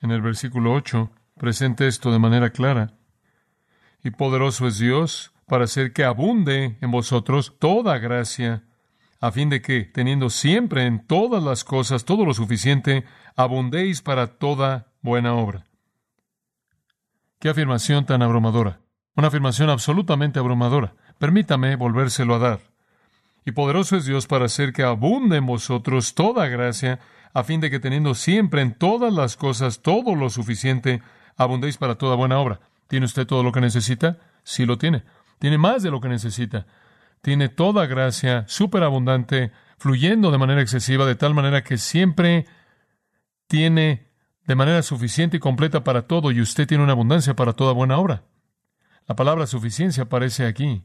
en 0.00 0.10
el 0.10 0.20
versículo 0.22 0.72
8, 0.72 1.10
presenta 1.36 1.86
esto 1.86 2.12
de 2.12 2.18
manera 2.18 2.50
clara. 2.50 2.94
Y 4.02 4.10
poderoso 4.10 4.66
es 4.66 4.78
Dios 4.78 5.32
para 5.46 5.64
hacer 5.64 5.92
que 5.92 6.04
abunde 6.04 6.76
en 6.80 6.90
vosotros 6.90 7.56
toda 7.58 7.98
gracia, 7.98 8.64
a 9.20 9.32
fin 9.32 9.48
de 9.48 9.62
que, 9.62 9.84
teniendo 9.84 10.30
siempre 10.30 10.86
en 10.86 11.06
todas 11.06 11.42
las 11.42 11.64
cosas 11.64 12.04
todo 12.04 12.24
lo 12.24 12.34
suficiente, 12.34 13.04
abundéis 13.34 14.02
para 14.02 14.38
toda 14.38 14.92
buena 15.00 15.34
obra. 15.34 15.66
Qué 17.38 17.48
afirmación 17.48 18.06
tan 18.06 18.22
abrumadora. 18.22 18.80
Una 19.14 19.28
afirmación 19.28 19.70
absolutamente 19.70 20.38
abrumadora. 20.38 20.94
Permítame 21.18 21.76
volvérselo 21.76 22.34
a 22.34 22.38
dar. 22.38 22.75
Y 23.46 23.52
poderoso 23.52 23.96
es 23.96 24.04
Dios 24.04 24.26
para 24.26 24.46
hacer 24.46 24.72
que 24.72 24.82
abunde 24.82 25.36
en 25.36 25.46
vosotros 25.46 26.14
toda 26.14 26.48
gracia, 26.48 26.98
a 27.32 27.44
fin 27.44 27.60
de 27.60 27.70
que 27.70 27.78
teniendo 27.78 28.16
siempre 28.16 28.60
en 28.60 28.74
todas 28.74 29.14
las 29.14 29.36
cosas 29.36 29.82
todo 29.82 30.16
lo 30.16 30.30
suficiente, 30.30 31.00
abundéis 31.36 31.76
para 31.76 31.94
toda 31.94 32.16
buena 32.16 32.40
obra. 32.40 32.58
¿Tiene 32.88 33.06
usted 33.06 33.24
todo 33.24 33.44
lo 33.44 33.52
que 33.52 33.60
necesita? 33.60 34.18
Sí 34.42 34.66
lo 34.66 34.78
tiene. 34.78 35.04
Tiene 35.38 35.58
más 35.58 35.84
de 35.84 35.92
lo 35.92 36.00
que 36.00 36.08
necesita. 36.08 36.66
Tiene 37.22 37.48
toda 37.48 37.86
gracia 37.86 38.44
superabundante, 38.48 39.52
fluyendo 39.78 40.32
de 40.32 40.38
manera 40.38 40.60
excesiva, 40.60 41.06
de 41.06 41.14
tal 41.14 41.32
manera 41.32 41.62
que 41.62 41.78
siempre 41.78 42.46
tiene 43.46 44.08
de 44.44 44.56
manera 44.56 44.82
suficiente 44.82 45.36
y 45.36 45.40
completa 45.40 45.84
para 45.84 46.08
todo, 46.08 46.32
y 46.32 46.40
usted 46.40 46.66
tiene 46.66 46.82
una 46.82 46.94
abundancia 46.94 47.36
para 47.36 47.52
toda 47.52 47.72
buena 47.72 47.96
obra. 47.96 48.24
La 49.06 49.14
palabra 49.14 49.46
suficiencia 49.46 50.02
aparece 50.02 50.46
aquí. 50.46 50.82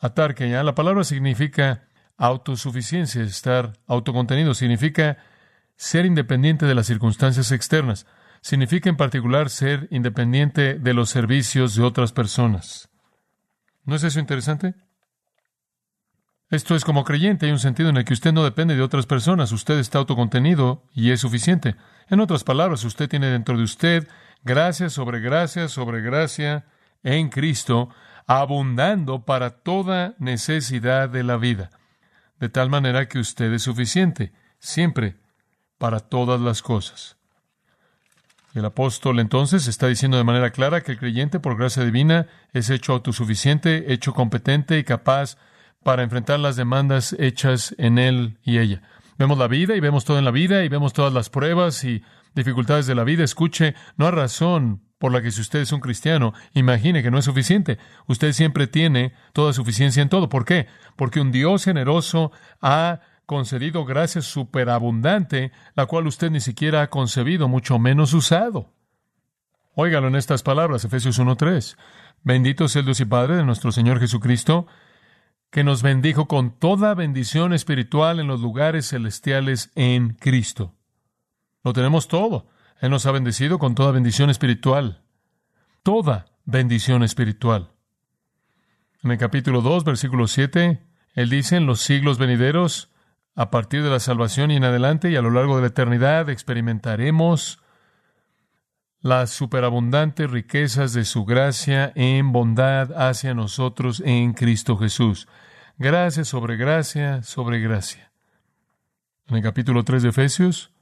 Ya 0.00 0.62
la 0.62 0.74
palabra 0.74 1.04
significa 1.04 1.84
autosuficiencia, 2.16 3.22
estar 3.22 3.72
autocontenido, 3.86 4.54
significa 4.54 5.18
ser 5.76 6.06
independiente 6.06 6.66
de 6.66 6.74
las 6.74 6.86
circunstancias 6.86 7.52
externas, 7.52 8.06
significa 8.40 8.88
en 8.88 8.96
particular 8.96 9.50
ser 9.50 9.88
independiente 9.90 10.74
de 10.78 10.94
los 10.94 11.10
servicios 11.10 11.74
de 11.74 11.82
otras 11.82 12.12
personas. 12.12 12.90
¿No 13.84 13.96
es 13.96 14.04
eso 14.04 14.20
interesante? 14.20 14.74
Esto 16.50 16.74
es 16.74 16.84
como 16.84 17.04
creyente, 17.04 17.46
hay 17.46 17.52
un 17.52 17.58
sentido 17.58 17.90
en 17.90 17.96
el 17.96 18.04
que 18.04 18.12
usted 18.12 18.32
no 18.32 18.42
depende 18.42 18.74
de 18.74 18.82
otras 18.82 19.06
personas, 19.06 19.52
usted 19.52 19.78
está 19.78 19.98
autocontenido 19.98 20.84
y 20.92 21.12
es 21.12 21.20
suficiente. 21.20 21.76
En 22.08 22.20
otras 22.20 22.42
palabras, 22.42 22.84
usted 22.84 23.08
tiene 23.08 23.28
dentro 23.28 23.56
de 23.56 23.62
usted 23.62 24.08
gracia 24.42 24.90
sobre 24.90 25.20
gracia 25.20 25.68
sobre 25.68 26.00
gracia, 26.00 26.66
en 27.02 27.30
Cristo, 27.30 27.88
abundando 28.30 29.24
para 29.24 29.50
toda 29.50 30.14
necesidad 30.20 31.08
de 31.08 31.24
la 31.24 31.36
vida, 31.36 31.72
de 32.38 32.48
tal 32.48 32.70
manera 32.70 33.08
que 33.08 33.18
usted 33.18 33.52
es 33.52 33.64
suficiente, 33.64 34.32
siempre, 34.60 35.16
para 35.78 35.98
todas 35.98 36.40
las 36.40 36.62
cosas. 36.62 37.16
El 38.54 38.64
apóstol 38.64 39.18
entonces 39.18 39.66
está 39.66 39.88
diciendo 39.88 40.16
de 40.16 40.22
manera 40.22 40.50
clara 40.50 40.82
que 40.82 40.92
el 40.92 40.98
creyente, 41.00 41.40
por 41.40 41.58
gracia 41.58 41.84
divina, 41.84 42.28
es 42.52 42.70
hecho 42.70 42.92
autosuficiente, 42.92 43.92
hecho 43.92 44.14
competente 44.14 44.78
y 44.78 44.84
capaz 44.84 45.36
para 45.82 46.04
enfrentar 46.04 46.38
las 46.38 46.54
demandas 46.54 47.16
hechas 47.18 47.74
en 47.78 47.98
él 47.98 48.38
y 48.44 48.58
ella. 48.58 48.80
Vemos 49.18 49.38
la 49.38 49.48
vida 49.48 49.74
y 49.74 49.80
vemos 49.80 50.04
todo 50.04 50.20
en 50.20 50.24
la 50.24 50.30
vida 50.30 50.62
y 50.62 50.68
vemos 50.68 50.92
todas 50.92 51.12
las 51.12 51.30
pruebas 51.30 51.82
y 51.82 52.04
dificultades 52.34 52.86
de 52.86 52.94
la 52.94 53.04
vida. 53.04 53.24
Escuche, 53.24 53.74
no 53.96 54.06
hay 54.06 54.12
razón 54.12 54.82
por 54.98 55.12
la 55.12 55.22
que 55.22 55.30
si 55.30 55.40
usted 55.40 55.60
es 55.60 55.72
un 55.72 55.80
cristiano, 55.80 56.34
imagine 56.52 57.02
que 57.02 57.10
no 57.10 57.18
es 57.18 57.24
suficiente. 57.24 57.78
Usted 58.06 58.32
siempre 58.32 58.66
tiene 58.66 59.14
toda 59.32 59.54
suficiencia 59.54 60.02
en 60.02 60.10
todo. 60.10 60.28
¿Por 60.28 60.44
qué? 60.44 60.66
Porque 60.96 61.20
un 61.20 61.32
Dios 61.32 61.64
generoso 61.64 62.32
ha 62.60 63.00
concedido 63.24 63.84
gracia 63.84 64.20
superabundante, 64.20 65.52
la 65.74 65.86
cual 65.86 66.06
usted 66.06 66.30
ni 66.30 66.40
siquiera 66.40 66.82
ha 66.82 66.90
concebido, 66.90 67.48
mucho 67.48 67.78
menos 67.78 68.12
usado. 68.12 68.74
Óigalo 69.74 70.08
en 70.08 70.16
estas 70.16 70.42
palabras, 70.42 70.84
Efesios 70.84 71.18
1.3. 71.18 71.76
Bendito 72.22 72.68
sea 72.68 72.80
el 72.80 72.86
Dios 72.86 73.00
y 73.00 73.04
Padre 73.06 73.36
de 73.36 73.44
nuestro 73.44 73.72
Señor 73.72 74.00
Jesucristo, 74.00 74.66
que 75.50 75.64
nos 75.64 75.82
bendijo 75.82 76.28
con 76.28 76.58
toda 76.58 76.94
bendición 76.94 77.54
espiritual 77.54 78.20
en 78.20 78.26
los 78.26 78.40
lugares 78.40 78.88
celestiales 78.88 79.70
en 79.76 80.10
Cristo. 80.14 80.74
Lo 81.62 81.72
tenemos 81.72 82.08
todo. 82.08 82.46
Él 82.80 82.90
nos 82.90 83.06
ha 83.06 83.12
bendecido 83.12 83.58
con 83.58 83.74
toda 83.74 83.92
bendición 83.92 84.30
espiritual. 84.30 85.02
Toda 85.82 86.26
bendición 86.44 87.02
espiritual. 87.02 87.70
En 89.02 89.10
el 89.10 89.18
capítulo 89.18 89.60
2, 89.60 89.84
versículo 89.84 90.26
7, 90.26 90.82
Él 91.14 91.30
dice, 91.30 91.56
en 91.56 91.66
los 91.66 91.80
siglos 91.80 92.18
venideros, 92.18 92.90
a 93.34 93.50
partir 93.50 93.82
de 93.82 93.90
la 93.90 94.00
salvación 94.00 94.50
y 94.50 94.56
en 94.56 94.64
adelante 94.64 95.10
y 95.10 95.16
a 95.16 95.22
lo 95.22 95.30
largo 95.30 95.56
de 95.56 95.62
la 95.62 95.68
eternidad, 95.68 96.28
experimentaremos 96.28 97.62
las 99.00 99.30
superabundantes 99.30 100.30
riquezas 100.30 100.92
de 100.92 101.04
su 101.04 101.24
gracia 101.24 101.92
en 101.94 102.32
bondad 102.32 102.92
hacia 102.92 103.32
nosotros 103.32 104.02
en 104.04 104.34
Cristo 104.34 104.76
Jesús. 104.76 105.26
Gracia 105.78 106.24
sobre 106.24 106.56
gracia 106.56 107.22
sobre 107.22 107.60
gracia. 107.60 108.12
En 109.26 109.36
el 109.36 109.42
capítulo 109.42 109.84
3 109.84 110.02
de 110.02 110.08
Efesios, 110.10 110.72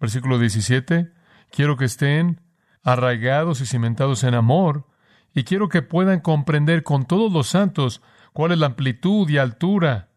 versículo 0.00 0.38
17, 0.38 1.12
Quiero 1.50 1.76
que 1.76 1.86
estén 1.86 2.40
arraigados 2.82 3.60
y 3.60 3.66
cimentados 3.66 4.24
en 4.24 4.34
amor, 4.34 4.86
y 5.34 5.44
quiero 5.44 5.68
que 5.68 5.82
puedan 5.82 6.20
comprender 6.20 6.82
con 6.82 7.06
todos 7.06 7.32
los 7.32 7.48
santos 7.48 8.02
cuál 8.32 8.52
es 8.52 8.58
la 8.58 8.66
amplitud 8.66 9.28
y 9.28 9.38
altura 9.38 10.10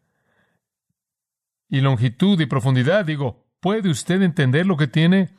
y 1.70 1.82
longitud 1.82 2.40
y 2.40 2.46
profundidad. 2.46 3.06
Digo, 3.06 3.48
¿puede 3.60 3.90
usted 3.90 4.22
entender 4.22 4.66
lo 4.66 4.78
que 4.78 4.88
tiene 4.88 5.34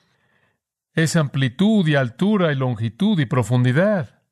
esa 0.95 1.21
amplitud 1.21 1.87
y 1.87 1.95
altura 1.95 2.53
y 2.53 2.57
longitud 2.57 3.19
y 3.19 3.27
profundidad? 3.27 4.23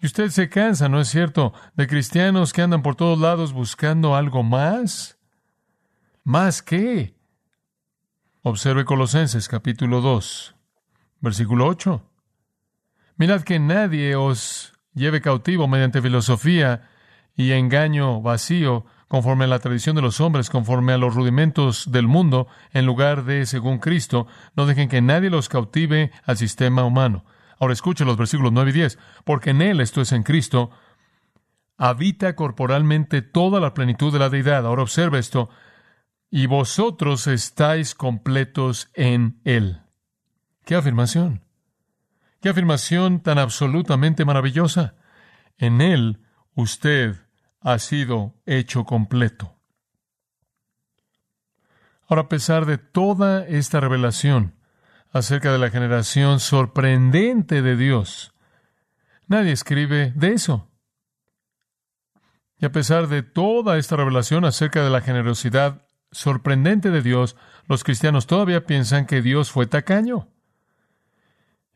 Y 0.00 0.06
usted 0.06 0.28
se 0.30 0.48
cansa, 0.48 0.88
¿no 0.88 1.00
es 1.00 1.08
cierto?, 1.08 1.52
de 1.74 1.86
cristianos 1.86 2.52
que 2.52 2.62
andan 2.62 2.82
por 2.82 2.94
todos 2.94 3.18
lados 3.18 3.52
buscando 3.52 4.14
algo 4.14 4.42
más. 4.42 5.18
¿Más 6.22 6.62
qué? 6.62 7.17
Observe 8.48 8.86
Colosenses 8.86 9.46
capítulo 9.46 10.00
2, 10.00 10.54
Versículo 11.20 11.66
8. 11.66 12.02
Mirad 13.18 13.42
que 13.42 13.58
nadie 13.58 14.16
os 14.16 14.72
lleve 14.94 15.20
cautivo 15.20 15.68
mediante 15.68 16.00
filosofía 16.00 16.88
y 17.36 17.52
engaño 17.52 18.22
vacío, 18.22 18.86
conforme 19.06 19.44
a 19.44 19.48
la 19.48 19.58
tradición 19.58 19.96
de 19.96 20.02
los 20.02 20.22
hombres, 20.22 20.48
conforme 20.48 20.94
a 20.94 20.96
los 20.96 21.14
rudimentos 21.14 21.92
del 21.92 22.06
mundo, 22.06 22.48
en 22.72 22.86
lugar 22.86 23.26
de 23.26 23.44
según 23.44 23.80
Cristo. 23.80 24.26
No 24.56 24.64
dejen 24.64 24.88
que 24.88 25.02
nadie 25.02 25.28
los 25.28 25.50
cautive 25.50 26.10
al 26.24 26.38
sistema 26.38 26.84
humano. 26.84 27.26
Ahora 27.58 27.74
escuchen 27.74 28.06
los 28.06 28.16
versículos 28.16 28.52
9 28.52 28.70
y 28.70 28.72
10. 28.72 28.98
Porque 29.26 29.50
en 29.50 29.60
Él, 29.60 29.78
esto 29.82 30.00
es 30.00 30.12
en 30.12 30.22
Cristo, 30.22 30.70
habita 31.76 32.34
corporalmente 32.34 33.20
toda 33.20 33.60
la 33.60 33.74
plenitud 33.74 34.10
de 34.10 34.20
la 34.20 34.30
deidad. 34.30 34.64
Ahora 34.64 34.84
observe 34.84 35.18
esto. 35.18 35.50
Y 36.30 36.46
vosotros 36.46 37.26
estáis 37.26 37.94
completos 37.94 38.90
en 38.94 39.40
Él. 39.44 39.82
¡Qué 40.64 40.74
afirmación! 40.74 41.44
¡Qué 42.40 42.50
afirmación 42.50 43.20
tan 43.20 43.38
absolutamente 43.38 44.24
maravillosa! 44.24 44.94
En 45.56 45.80
Él 45.80 46.20
usted 46.54 47.16
ha 47.60 47.78
sido 47.78 48.34
hecho 48.46 48.84
completo. 48.84 49.56
Ahora, 52.06 52.22
a 52.22 52.28
pesar 52.28 52.64
de 52.66 52.78
toda 52.78 53.46
esta 53.46 53.80
revelación 53.80 54.54
acerca 55.10 55.52
de 55.52 55.58
la 55.58 55.70
generación 55.70 56.40
sorprendente 56.40 57.60
de 57.62 57.76
Dios, 57.76 58.32
nadie 59.26 59.52
escribe 59.52 60.12
de 60.14 60.32
eso. 60.32 60.70
Y 62.58 62.66
a 62.66 62.72
pesar 62.72 63.08
de 63.08 63.22
toda 63.22 63.78
esta 63.78 63.96
revelación 63.96 64.44
acerca 64.44 64.82
de 64.82 64.90
la 64.90 65.00
generosidad 65.00 65.87
sorprendente 66.10 66.90
de 66.90 67.02
Dios, 67.02 67.36
los 67.66 67.84
cristianos 67.84 68.26
todavía 68.26 68.64
piensan 68.64 69.06
que 69.06 69.22
Dios 69.22 69.50
fue 69.50 69.66
tacaño. 69.66 70.28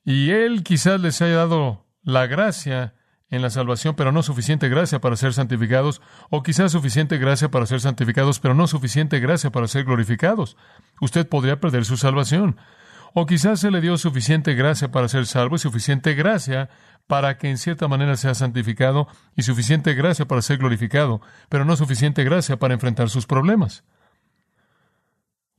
Y 0.04 0.30
Él 0.30 0.62
quizás 0.62 1.00
les 1.00 1.22
haya 1.22 1.36
dado 1.36 1.86
la 2.02 2.26
gracia 2.26 2.94
en 3.32 3.40
la 3.40 3.50
salvación, 3.50 3.94
pero 3.96 4.12
no 4.12 4.22
suficiente 4.22 4.68
gracia 4.68 5.00
para 5.00 5.16
ser 5.16 5.32
santificados, 5.32 6.02
o 6.28 6.42
quizás 6.42 6.72
suficiente 6.72 7.16
gracia 7.18 7.50
para 7.50 7.66
ser 7.66 7.80
santificados, 7.80 8.40
pero 8.40 8.54
no 8.54 8.66
suficiente 8.66 9.20
gracia 9.20 9.50
para 9.50 9.68
ser 9.68 9.84
glorificados. 9.84 10.56
Usted 11.00 11.26
podría 11.26 11.58
perder 11.58 11.84
su 11.86 11.96
salvación. 11.96 12.56
O 13.14 13.26
quizás 13.26 13.60
se 13.60 13.70
le 13.70 13.80
dio 13.80 13.96
suficiente 13.96 14.54
gracia 14.54 14.90
para 14.90 15.08
ser 15.08 15.26
salvo 15.26 15.56
y 15.56 15.58
suficiente 15.58 16.14
gracia 16.14 16.68
para 17.06 17.36
que 17.36 17.50
en 17.50 17.58
cierta 17.58 17.88
manera 17.88 18.16
sea 18.16 18.34
santificado 18.34 19.08
y 19.36 19.42
suficiente 19.42 19.94
gracia 19.94 20.26
para 20.26 20.42
ser 20.42 20.58
glorificado, 20.58 21.20
pero 21.48 21.64
no 21.64 21.76
suficiente 21.76 22.24
gracia 22.24 22.58
para 22.58 22.74
enfrentar 22.74 23.10
sus 23.10 23.26
problemas. 23.26 23.84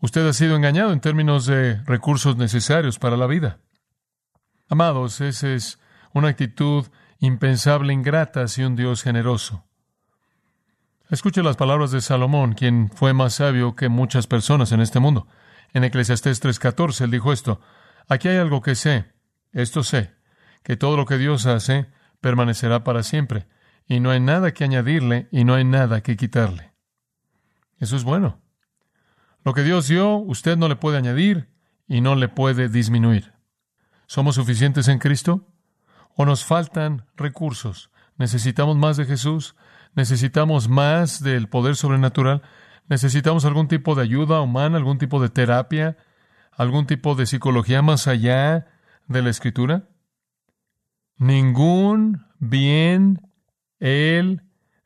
Usted 0.03 0.27
ha 0.27 0.33
sido 0.33 0.57
engañado 0.57 0.91
en 0.91 0.99
términos 0.99 1.45
de 1.45 1.81
recursos 1.85 2.35
necesarios 2.35 2.99
para 2.99 3.15
la 3.15 3.25
vida. 3.25 3.59
Amados, 4.67 5.21
esa 5.21 5.53
es 5.53 5.79
una 6.11 6.27
actitud 6.27 6.87
impensable, 7.19 7.93
ingrata 7.93 8.41
hacia 8.41 8.67
un 8.67 8.75
Dios 8.75 9.01
generoso. 9.01 9.63
Escuche 11.09 11.41
las 11.41 11.55
palabras 11.55 11.91
de 11.91 12.01
Salomón, 12.01 12.51
quien 12.51 12.89
fue 12.89 13.13
más 13.13 13.35
sabio 13.35 13.77
que 13.77 13.87
muchas 13.87 14.27
personas 14.27 14.73
en 14.73 14.81
este 14.81 14.99
mundo. 14.99 15.25
En 15.71 15.85
Eclesiastés 15.85 16.41
3:14 16.41 17.05
él 17.05 17.11
dijo 17.11 17.31
esto, 17.31 17.61
aquí 18.09 18.27
hay 18.27 18.35
algo 18.35 18.61
que 18.61 18.75
sé, 18.75 19.05
esto 19.53 19.83
sé, 19.83 20.13
que 20.63 20.75
todo 20.75 20.97
lo 20.97 21.05
que 21.05 21.17
Dios 21.17 21.45
hace 21.45 21.89
permanecerá 22.19 22.83
para 22.83 23.03
siempre, 23.03 23.47
y 23.87 24.01
no 24.01 24.11
hay 24.11 24.19
nada 24.19 24.53
que 24.53 24.65
añadirle 24.65 25.29
y 25.31 25.45
no 25.45 25.53
hay 25.53 25.63
nada 25.63 26.01
que 26.01 26.17
quitarle. 26.17 26.73
Eso 27.79 27.95
es 27.95 28.03
bueno. 28.03 28.42
Lo 29.43 29.53
que 29.53 29.63
Dios 29.63 29.87
dio, 29.87 30.17
usted 30.17 30.57
no 30.57 30.67
le 30.67 30.75
puede 30.75 30.97
añadir 30.97 31.49
y 31.87 32.01
no 32.01 32.15
le 32.15 32.29
puede 32.29 32.69
disminuir. 32.69 33.33
¿Somos 34.07 34.35
suficientes 34.35 34.87
en 34.87 34.99
Cristo? 34.99 35.47
¿O 36.15 36.25
nos 36.25 36.45
faltan 36.45 37.05
recursos? 37.15 37.91
¿Necesitamos 38.17 38.77
más 38.77 38.97
de 38.97 39.05
Jesús? 39.05 39.55
¿Necesitamos 39.95 40.69
más 40.69 41.21
del 41.21 41.49
poder 41.49 41.75
sobrenatural? 41.75 42.41
¿Necesitamos 42.87 43.45
algún 43.45 43.67
tipo 43.67 43.95
de 43.95 44.03
ayuda 44.03 44.41
humana, 44.41 44.77
algún 44.77 44.97
tipo 44.97 45.21
de 45.21 45.29
terapia, 45.29 45.97
algún 46.51 46.85
tipo 46.85 47.15
de 47.15 47.25
psicología 47.25 47.81
más 47.81 48.07
allá 48.07 48.67
de 49.07 49.21
la 49.21 49.29
escritura? 49.29 49.89
Ningún 51.17 52.25
bien 52.39 53.21
Él 53.79 54.43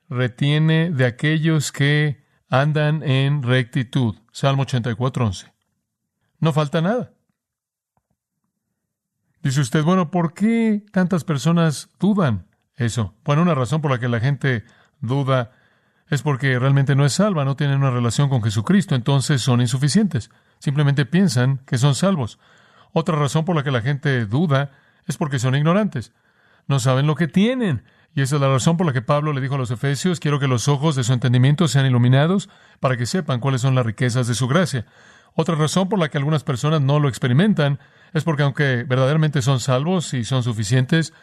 retiene 0.10 0.92
de 0.92 1.06
aquellos 1.06 1.72
que 1.72 2.26
andan 2.50 3.04
en 3.04 3.44
rectitud. 3.44 4.16
Salmo 4.32 4.64
84, 4.64 5.32
No 6.40 6.54
falta 6.54 6.82
nada. 6.82 7.12
Dice 9.42 9.62
usted, 9.62 9.84
bueno, 9.84 10.12
¿por 10.12 10.34
qué 10.34 10.84
tantas 10.92 11.24
personas 11.24 11.90
dudan 12.00 12.48
eso? 12.76 13.14
Bueno, 13.24 13.42
una 13.44 13.56
razón 13.56 13.82
por 13.82 13.92
la 13.92 14.00
que 14.00 14.10
la 14.10 14.20
gente 14.20 14.64
duda 15.00 15.52
es 16.10 16.22
porque 16.22 16.58
realmente 16.58 16.96
no 16.96 17.06
es 17.06 17.14
salva, 17.14 17.46
no 17.46 17.56
tienen 17.56 17.78
una 17.78 17.92
relación 17.92 18.30
con 18.30 18.42
Jesucristo, 18.42 18.96
entonces 18.96 19.42
son 19.42 19.62
insuficientes. 19.62 20.32
Simplemente 20.60 21.06
piensan 21.06 21.60
que 21.66 21.78
son 21.78 21.96
salvos. 21.96 22.40
Otra 22.94 23.18
razón 23.18 23.46
por 23.46 23.56
la 23.56 23.64
que 23.64 23.72
la 23.72 23.82
gente 23.82 24.26
duda 24.26 24.72
es 25.06 25.18
porque 25.18 25.40
son 25.40 25.56
ignorantes. 25.56 26.14
No 26.68 26.80
saben 26.80 27.08
lo 27.08 27.16
que 27.16 27.28
tienen. 27.28 27.84
Y 28.14 28.22
esa 28.22 28.36
es 28.36 28.42
la 28.42 28.50
razón 28.50 28.78
por 28.78 28.88
la 28.88 28.94
que 28.94 29.02
Pablo 29.02 29.32
le 29.32 29.42
dijo 29.42 29.56
a 29.56 29.58
los 29.60 29.72
Efesios, 29.72 30.20
quiero 30.20 30.40
que 30.40 30.48
los 30.48 30.68
ojos 30.68 30.96
de 30.96 31.04
su 31.04 31.14
entendimiento 31.14 31.68
sean 31.68 31.86
iluminados 31.86 32.50
para 32.80 32.98
que 32.98 33.06
sepan 33.06 33.40
cuáles 33.40 33.62
son 33.62 33.76
las 33.76 33.86
riquezas 33.86 34.28
de 34.28 34.34
su 34.34 34.48
gracia. 34.48 34.86
Otra 35.36 35.56
razón 35.56 35.88
por 35.88 36.00
la 36.00 36.10
que 36.10 36.18
algunas 36.18 36.44
personas 36.44 36.82
no 36.82 37.00
lo 37.00 37.10
experimentan 37.10 37.80
es 38.14 38.24
porque 38.24 38.44
aunque 38.44 38.84
verdaderamente 38.84 39.42
son 39.44 39.60
salvos 39.60 40.14
y 40.16 40.24
son 40.24 40.42
suficientes, 40.42 41.14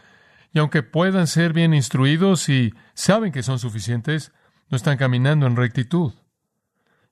y 0.52 0.60
aunque 0.60 0.84
puedan 0.84 1.26
ser 1.26 1.52
bien 1.52 1.74
instruidos 1.74 2.48
y 2.48 2.72
saben 2.94 3.32
que 3.32 3.42
son 3.42 3.58
suficientes, 3.58 4.32
no 4.70 4.76
están 4.76 4.96
caminando 4.96 5.48
en 5.48 5.56
rectitud. 5.56 6.12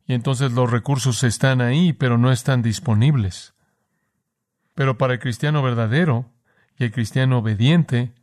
Y 0.06 0.14
entonces 0.14 0.52
los 0.52 0.70
recursos 0.70 1.24
están 1.24 1.60
ahí, 1.60 1.92
pero 1.92 2.18
no 2.18 2.30
están 2.30 2.62
disponibles. 2.62 3.54
Pero 4.74 4.96
para 4.96 5.14
el 5.14 5.18
cristiano 5.18 5.60
verdadero 5.60 6.30
y 6.78 6.84
el 6.84 6.92
cristiano 6.92 7.38
obediente, 7.38 8.14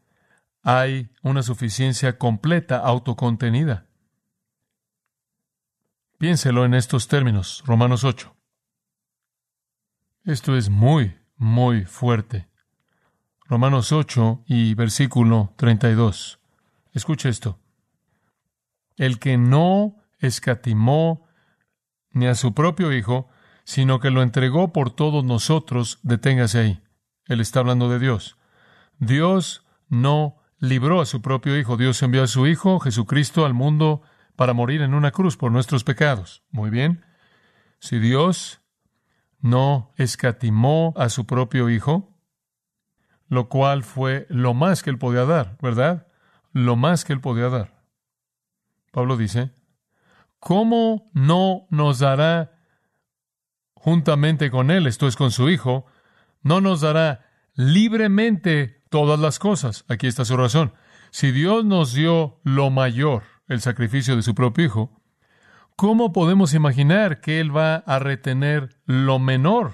hay 0.61 1.09
una 1.21 1.43
suficiencia 1.43 2.17
completa, 2.17 2.79
autocontenida. 2.79 3.87
Piénselo 6.17 6.65
en 6.65 6.73
estos 6.73 7.07
términos, 7.07 7.63
Romanos 7.65 8.03
8. 8.03 8.35
Esto 10.25 10.57
es 10.57 10.69
muy, 10.69 11.17
muy 11.37 11.85
fuerte. 11.85 12.49
Romanos 13.45 13.91
8 13.91 14.43
y 14.45 14.73
versículo 14.73 15.53
32. 15.55 16.39
Escuche 16.93 17.29
esto. 17.29 17.59
El 18.97 19.17
que 19.17 19.37
no 19.37 19.95
escatimó 20.19 21.25
ni 22.11 22.27
a 22.27 22.35
su 22.35 22.53
propio 22.53 22.91
Hijo, 22.91 23.29
sino 23.63 23.99
que 23.99 24.09
lo 24.09 24.21
entregó 24.21 24.73
por 24.73 24.91
todos 24.91 25.23
nosotros, 25.23 25.99
deténgase 26.03 26.59
ahí. 26.59 26.81
Él 27.25 27.39
está 27.39 27.59
hablando 27.59 27.89
de 27.89 27.99
Dios. 27.99 28.37
Dios 28.97 29.65
no 29.87 30.38
libró 30.59 31.01
a 31.01 31.05
su 31.05 31.21
propio 31.21 31.57
Hijo. 31.57 31.77
Dios 31.77 32.01
envió 32.01 32.23
a 32.23 32.27
su 32.27 32.47
Hijo, 32.47 32.79
Jesucristo, 32.79 33.45
al 33.45 33.53
mundo 33.53 34.01
para 34.35 34.53
morir 34.53 34.81
en 34.81 34.93
una 34.93 35.11
cruz 35.11 35.37
por 35.37 35.51
nuestros 35.51 35.83
pecados. 35.83 36.43
Muy 36.51 36.69
bien. 36.69 37.05
Si 37.79 37.99
Dios 37.99 38.61
no 39.39 39.91
escatimó 39.97 40.93
a 40.97 41.09
su 41.09 41.25
propio 41.25 41.69
Hijo, 41.69 42.15
lo 43.27 43.47
cual 43.47 43.83
fue 43.83 44.25
lo 44.29 44.53
más 44.53 44.83
que 44.83 44.89
él 44.89 44.97
podía 44.97 45.25
dar, 45.25 45.57
¿verdad? 45.61 46.07
Lo 46.51 46.75
más 46.75 47.05
que 47.05 47.13
él 47.13 47.21
podía 47.21 47.49
dar. 47.49 47.83
Pablo 48.91 49.17
dice, 49.17 49.51
¿cómo 50.39 51.09
no 51.13 51.67
nos 51.69 51.99
dará 51.99 52.59
juntamente 53.75 54.51
con 54.51 54.71
él, 54.71 54.87
esto 54.87 55.07
es 55.07 55.15
con 55.15 55.31
su 55.31 55.49
Hijo, 55.49 55.85
no 56.41 56.59
nos 56.59 56.81
dará 56.81 57.25
libremente 57.53 58.78
todas 58.89 59.19
las 59.19 59.39
cosas? 59.39 59.85
Aquí 59.87 60.07
está 60.07 60.25
su 60.25 60.35
razón. 60.37 60.73
Si 61.11 61.31
Dios 61.31 61.65
nos 61.65 61.93
dio 61.93 62.39
lo 62.43 62.69
mayor, 62.69 63.23
el 63.47 63.61
sacrificio 63.61 64.15
de 64.15 64.21
su 64.21 64.35
propio 64.35 64.65
Hijo, 64.65 65.01
¿cómo 65.75 66.11
podemos 66.11 66.53
imaginar 66.53 67.21
que 67.21 67.39
Él 67.39 67.55
va 67.55 67.75
a 67.75 67.99
retener 67.99 68.77
lo 68.85 69.17
menor? 69.17 69.73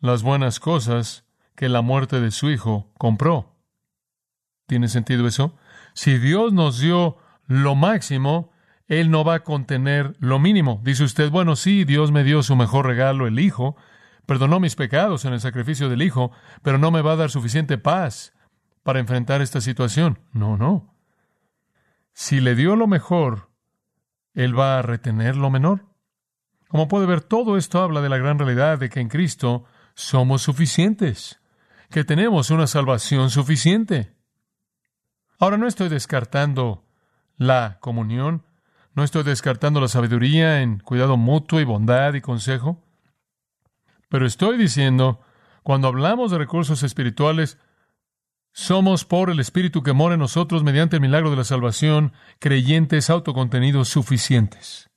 Las 0.00 0.22
buenas 0.22 0.60
cosas 0.60 1.24
que 1.54 1.68
la 1.68 1.80
muerte 1.80 2.20
de 2.20 2.30
su 2.30 2.50
Hijo 2.50 2.92
compró. 2.98 3.56
¿Tiene 4.66 4.88
sentido 4.88 5.26
eso? 5.26 5.56
Si 5.94 6.18
Dios 6.18 6.52
nos 6.52 6.80
dio 6.80 7.16
lo 7.46 7.74
máximo, 7.74 8.52
Él 8.88 9.10
no 9.10 9.24
va 9.24 9.36
a 9.36 9.44
contener 9.44 10.16
lo 10.18 10.38
mínimo. 10.38 10.80
Dice 10.84 11.04
usted, 11.04 11.30
bueno, 11.30 11.56
sí, 11.56 11.84
Dios 11.84 12.12
me 12.12 12.24
dio 12.24 12.42
su 12.42 12.56
mejor 12.56 12.86
regalo, 12.86 13.26
el 13.26 13.38
Hijo, 13.38 13.76
perdonó 14.26 14.60
mis 14.60 14.74
pecados 14.74 15.24
en 15.24 15.32
el 15.32 15.40
sacrificio 15.40 15.88
del 15.88 16.02
Hijo, 16.02 16.32
pero 16.62 16.78
no 16.78 16.90
me 16.90 17.02
va 17.02 17.12
a 17.12 17.16
dar 17.16 17.30
suficiente 17.30 17.78
paz 17.78 18.32
para 18.82 19.00
enfrentar 19.00 19.40
esta 19.40 19.60
situación. 19.60 20.18
No, 20.32 20.56
no. 20.56 20.94
Si 22.12 22.40
le 22.40 22.54
dio 22.54 22.76
lo 22.76 22.86
mejor, 22.86 23.50
Él 24.34 24.58
va 24.58 24.78
a 24.78 24.82
retener 24.82 25.36
lo 25.36 25.50
menor. 25.50 25.86
Como 26.68 26.88
puede 26.88 27.06
ver, 27.06 27.20
todo 27.20 27.56
esto 27.56 27.80
habla 27.80 28.00
de 28.00 28.08
la 28.08 28.18
gran 28.18 28.38
realidad 28.38 28.78
de 28.78 28.88
que 28.88 29.00
en 29.00 29.08
Cristo 29.08 29.64
somos 29.94 30.42
suficientes 30.42 31.40
que 31.90 32.04
tenemos 32.04 32.50
una 32.50 32.66
salvación 32.66 33.30
suficiente. 33.30 34.12
Ahora 35.38 35.56
no 35.56 35.66
estoy 35.66 35.88
descartando 35.88 36.84
la 37.36 37.78
comunión, 37.80 38.44
no 38.94 39.04
estoy 39.04 39.22
descartando 39.22 39.80
la 39.80 39.88
sabiduría 39.88 40.62
en 40.62 40.78
cuidado 40.78 41.16
mutuo 41.16 41.60
y 41.60 41.64
bondad 41.64 42.14
y 42.14 42.20
consejo, 42.20 42.82
pero 44.08 44.26
estoy 44.26 44.56
diciendo, 44.58 45.20
cuando 45.62 45.88
hablamos 45.88 46.30
de 46.30 46.38
recursos 46.38 46.82
espirituales, 46.82 47.58
somos 48.52 49.04
por 49.04 49.30
el 49.30 49.40
Espíritu 49.40 49.82
que 49.82 49.92
mora 49.92 50.14
en 50.14 50.20
nosotros 50.20 50.62
mediante 50.62 50.96
el 50.96 51.02
milagro 51.02 51.30
de 51.30 51.36
la 51.36 51.44
salvación, 51.44 52.12
creyentes 52.38 53.10
autocontenidos 53.10 53.88
suficientes. 53.88 54.90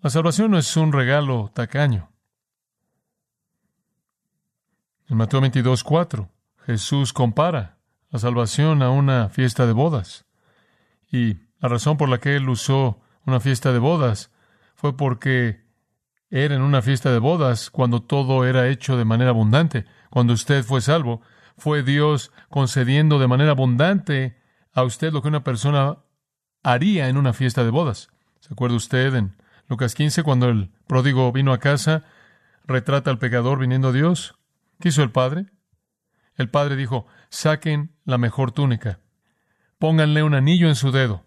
La 0.00 0.10
salvación 0.10 0.50
no 0.50 0.58
es 0.58 0.76
un 0.76 0.92
regalo 0.92 1.50
tacaño. 1.54 2.10
En 5.08 5.16
Mateo 5.16 5.40
22, 5.40 5.84
4, 5.84 6.30
Jesús 6.64 7.12
compara 7.12 7.78
la 8.10 8.18
salvación 8.18 8.82
a 8.82 8.90
una 8.90 9.28
fiesta 9.28 9.66
de 9.66 9.72
bodas. 9.72 10.24
Y 11.10 11.34
la 11.60 11.68
razón 11.68 11.96
por 11.96 12.08
la 12.08 12.18
que 12.18 12.36
él 12.36 12.48
usó 12.48 13.00
una 13.26 13.38
fiesta 13.38 13.72
de 13.72 13.78
bodas 13.78 14.30
fue 14.74 14.96
porque 14.96 15.61
era 16.32 16.54
en 16.54 16.62
una 16.62 16.80
fiesta 16.80 17.12
de 17.12 17.18
bodas 17.18 17.68
cuando 17.68 18.02
todo 18.02 18.46
era 18.46 18.66
hecho 18.68 18.96
de 18.96 19.04
manera 19.04 19.30
abundante. 19.30 19.84
Cuando 20.08 20.32
usted 20.32 20.64
fue 20.64 20.80
salvo, 20.80 21.20
fue 21.58 21.82
Dios 21.82 22.32
concediendo 22.48 23.18
de 23.18 23.28
manera 23.28 23.50
abundante 23.50 24.40
a 24.72 24.82
usted 24.82 25.12
lo 25.12 25.20
que 25.20 25.28
una 25.28 25.44
persona 25.44 25.98
haría 26.62 27.10
en 27.10 27.18
una 27.18 27.34
fiesta 27.34 27.64
de 27.64 27.70
bodas. 27.70 28.08
¿Se 28.40 28.54
acuerda 28.54 28.76
usted 28.76 29.14
en 29.14 29.36
Lucas 29.68 29.94
15 29.94 30.22
cuando 30.22 30.48
el 30.48 30.70
pródigo 30.86 31.30
vino 31.32 31.52
a 31.52 31.58
casa, 31.58 32.04
retrata 32.64 33.10
al 33.10 33.18
pecador 33.18 33.58
viniendo 33.58 33.88
a 33.88 33.92
Dios? 33.92 34.34
¿Qué 34.80 34.88
hizo 34.88 35.02
el 35.02 35.12
padre? 35.12 35.52
El 36.36 36.48
padre 36.48 36.76
dijo, 36.76 37.06
saquen 37.28 37.94
la 38.06 38.16
mejor 38.16 38.52
túnica, 38.52 39.00
pónganle 39.78 40.22
un 40.22 40.32
anillo 40.32 40.68
en 40.68 40.76
su 40.76 40.92
dedo, 40.92 41.26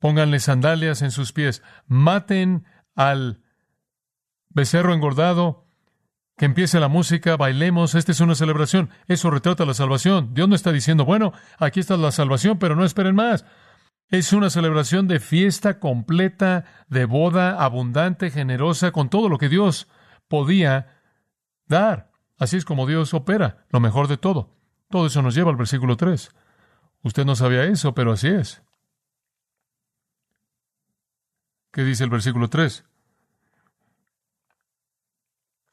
pónganle 0.00 0.40
sandalias 0.40 1.00
en 1.02 1.12
sus 1.12 1.32
pies, 1.32 1.62
maten 1.86 2.64
al 2.96 3.43
becerro 4.54 4.94
engordado, 4.94 5.66
que 6.36 6.46
empiece 6.46 6.80
la 6.80 6.88
música, 6.88 7.36
bailemos, 7.36 7.94
esta 7.94 8.12
es 8.12 8.20
una 8.20 8.34
celebración. 8.34 8.90
Eso 9.06 9.30
retrata 9.30 9.64
la 9.64 9.74
salvación. 9.74 10.34
Dios 10.34 10.48
no 10.48 10.54
está 10.54 10.72
diciendo, 10.72 11.04
bueno, 11.04 11.32
aquí 11.58 11.80
está 11.80 11.96
la 11.96 12.10
salvación, 12.10 12.58
pero 12.58 12.74
no 12.74 12.84
esperen 12.84 13.14
más. 13.14 13.44
Es 14.08 14.32
una 14.32 14.50
celebración 14.50 15.06
de 15.06 15.20
fiesta 15.20 15.78
completa, 15.78 16.64
de 16.88 17.04
boda 17.04 17.62
abundante, 17.62 18.30
generosa, 18.30 18.90
con 18.90 19.10
todo 19.10 19.28
lo 19.28 19.38
que 19.38 19.48
Dios 19.48 19.88
podía 20.28 21.00
dar. 21.66 22.10
Así 22.38 22.56
es 22.56 22.64
como 22.64 22.86
Dios 22.86 23.14
opera, 23.14 23.66
lo 23.70 23.80
mejor 23.80 24.08
de 24.08 24.16
todo. 24.16 24.56
Todo 24.90 25.06
eso 25.06 25.22
nos 25.22 25.34
lleva 25.34 25.50
al 25.50 25.56
versículo 25.56 25.96
3. 25.96 26.30
Usted 27.02 27.24
no 27.24 27.36
sabía 27.36 27.64
eso, 27.64 27.94
pero 27.94 28.12
así 28.12 28.28
es. 28.28 28.62
¿Qué 31.70 31.84
dice 31.84 32.04
el 32.04 32.10
versículo 32.10 32.48
3? 32.48 32.84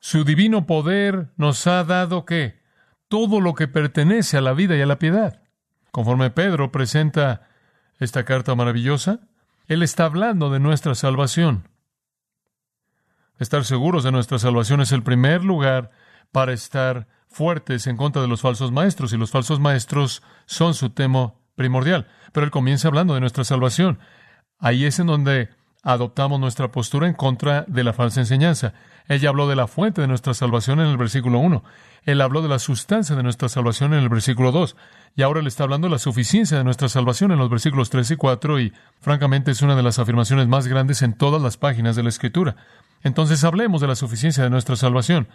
Su 0.04 0.24
divino 0.24 0.66
poder 0.66 1.30
nos 1.38 1.68
ha 1.68 1.84
dado 1.84 2.26
qué? 2.26 2.60
Todo 3.08 3.40
lo 3.40 3.54
que 3.54 3.68
pertenece 3.68 4.36
a 4.36 4.42
la 4.42 4.54
vida 4.54 4.76
y 4.76 4.82
a 4.82 4.88
la 4.88 4.98
piedad. 4.98 5.44
Conforme 5.92 6.32
Pedro 6.32 6.72
presenta 6.72 7.48
esta 8.00 8.26
carta 8.26 8.56
maravillosa, 8.56 9.20
él 9.68 9.84
está 9.84 10.06
hablando 10.06 10.50
de 10.50 10.60
nuestra 10.60 10.96
salvación. 10.96 11.70
Estar 13.38 13.64
seguros 13.64 14.04
de 14.04 14.12
nuestra 14.12 14.40
salvación 14.40 14.82
es 14.82 14.92
el 14.92 15.04
primer 15.04 15.44
lugar 15.44 15.92
para 16.32 16.52
estar 16.52 17.08
fuertes 17.28 17.86
en 17.86 17.96
contra 17.96 18.24
de 18.24 18.28
los 18.28 18.42
falsos 18.42 18.72
maestros, 18.72 19.14
y 19.14 19.18
los 19.18 19.30
falsos 19.30 19.60
maestros 19.60 20.24
son 20.48 20.74
su 20.74 20.90
tema 20.90 21.36
primordial. 21.54 22.08
Pero 22.34 22.44
él 22.46 22.52
comienza 22.52 22.88
hablando 22.88 23.14
de 23.14 23.20
nuestra 23.20 23.44
salvación. 23.44 24.00
Ahí 24.58 24.84
es 24.86 24.98
en 24.98 25.06
donde 25.06 25.50
adoptamos 25.84 26.40
nuestra 26.40 26.72
postura 26.72 27.08
en 27.08 27.14
contra 27.14 27.66
de 27.68 27.84
la 27.84 27.94
falsa 27.94 28.20
enseñanza. 28.20 28.74
Ella 29.08 29.30
habló 29.30 29.48
de 29.48 29.56
la 29.56 29.68
fuente 29.68 30.02
de 30.02 30.08
nuestra 30.08 30.34
salvación 30.34 30.80
en 30.80 30.88
el 30.88 30.98
versículo 30.98 31.40
1. 31.40 31.64
Él 32.04 32.22
habló 32.22 32.42
de 32.42 32.50
la 32.50 32.60
sustancia 32.60 33.16
de 33.16 33.24
nuestra 33.24 33.50
salvación 33.50 33.94
en 33.94 34.00
el 34.00 34.10
versículo 34.10 34.52
2. 34.52 34.76
Y 35.16 35.24
ahora 35.24 35.40
él 35.40 35.48
está 35.48 35.64
hablando 35.64 35.88
de 35.88 35.92
la 35.92 36.00
suficiencia 36.00 36.58
de 36.58 36.64
nuestra 36.64 36.88
salvación 36.88 37.32
en 37.32 37.40
los 37.40 37.50
versículos 37.50 37.90
3 37.90 38.12
y 38.12 38.16
4 38.16 38.60
y 38.60 38.74
francamente 39.02 39.52
es 39.52 39.62
una 39.62 39.76
de 39.76 39.84
las 39.84 40.00
afirmaciones 40.00 40.48
más 40.48 40.68
grandes 40.68 41.02
en 41.02 41.14
todas 41.14 41.42
las 41.42 41.58
páginas 41.58 41.96
de 41.96 42.04
la 42.04 42.10
Escritura. 42.10 42.56
Entonces 43.04 43.44
hablemos 43.44 43.82
de 43.82 43.88
la 43.88 43.96
suficiencia 43.96 44.44
de 44.44 44.50
nuestra 44.50 44.76
salvación. 44.76 45.28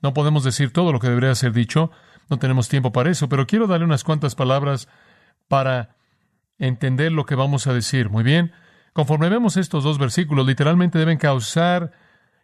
No 0.00 0.14
podemos 0.14 0.44
decir 0.44 0.72
todo 0.72 0.92
lo 0.92 1.00
que 1.00 1.08
debería 1.08 1.34
ser 1.34 1.52
dicho, 1.52 1.90
no 2.30 2.38
tenemos 2.38 2.68
tiempo 2.68 2.92
para 2.92 3.10
eso, 3.10 3.28
pero 3.28 3.46
quiero 3.46 3.66
darle 3.66 3.84
unas 3.84 4.04
cuantas 4.04 4.34
palabras 4.34 4.88
para 5.48 5.96
entender 6.58 7.12
lo 7.12 7.26
que 7.26 7.34
vamos 7.34 7.66
a 7.66 7.72
decir. 7.72 8.10
Muy 8.10 8.22
bien, 8.22 8.52
conforme 8.98 9.28
vemos 9.28 9.56
estos 9.56 9.84
dos 9.84 9.96
versículos, 9.96 10.44
literalmente 10.44 10.98
deben 10.98 11.18
causar 11.18 11.92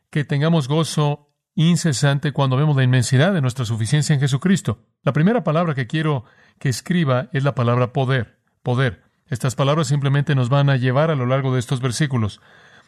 que 0.09 0.23
tengamos 0.23 0.69
gozo 0.69 1.35
incesante 1.57 2.31
cuando 2.31 2.57
vemos 2.57 2.77
la 2.77 2.85
inmensidad 2.85 3.33
de 3.33 3.41
nuestra 3.41 3.65
suficiencia 3.65 4.15
en 4.15 4.21
Jesucristo. 4.21 4.87
La 5.03 5.13
primera 5.13 5.43
palabra 5.43 5.75
que 5.75 5.89
quiero 5.89 6.25
que 6.61 6.69
escriba 6.69 7.29
es 7.33 7.43
la 7.43 7.57
palabra 7.57 7.93
poder. 7.93 8.39
Poder. 8.63 9.03
Estas 9.27 9.57
palabras 9.57 9.89
simplemente 9.89 10.37
nos 10.37 10.49
van 10.49 10.71
a 10.71 10.77
llevar 10.77 11.11
a 11.11 11.17
lo 11.17 11.27
largo 11.27 11.53
de 11.53 11.59
estos 11.59 11.81
versículos, 11.81 12.41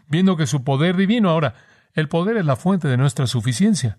viendo 0.07 0.37
que 0.37 0.47
su 0.47 0.63
poder 0.63 0.97
divino 0.97 1.29
ahora, 1.29 1.55
el 1.93 2.09
poder 2.09 2.37
es 2.37 2.47
la 2.47 2.55
fuente 2.55 2.87
de 2.87 2.97
nuestra 2.97 3.27
suficiencia. 3.27 3.99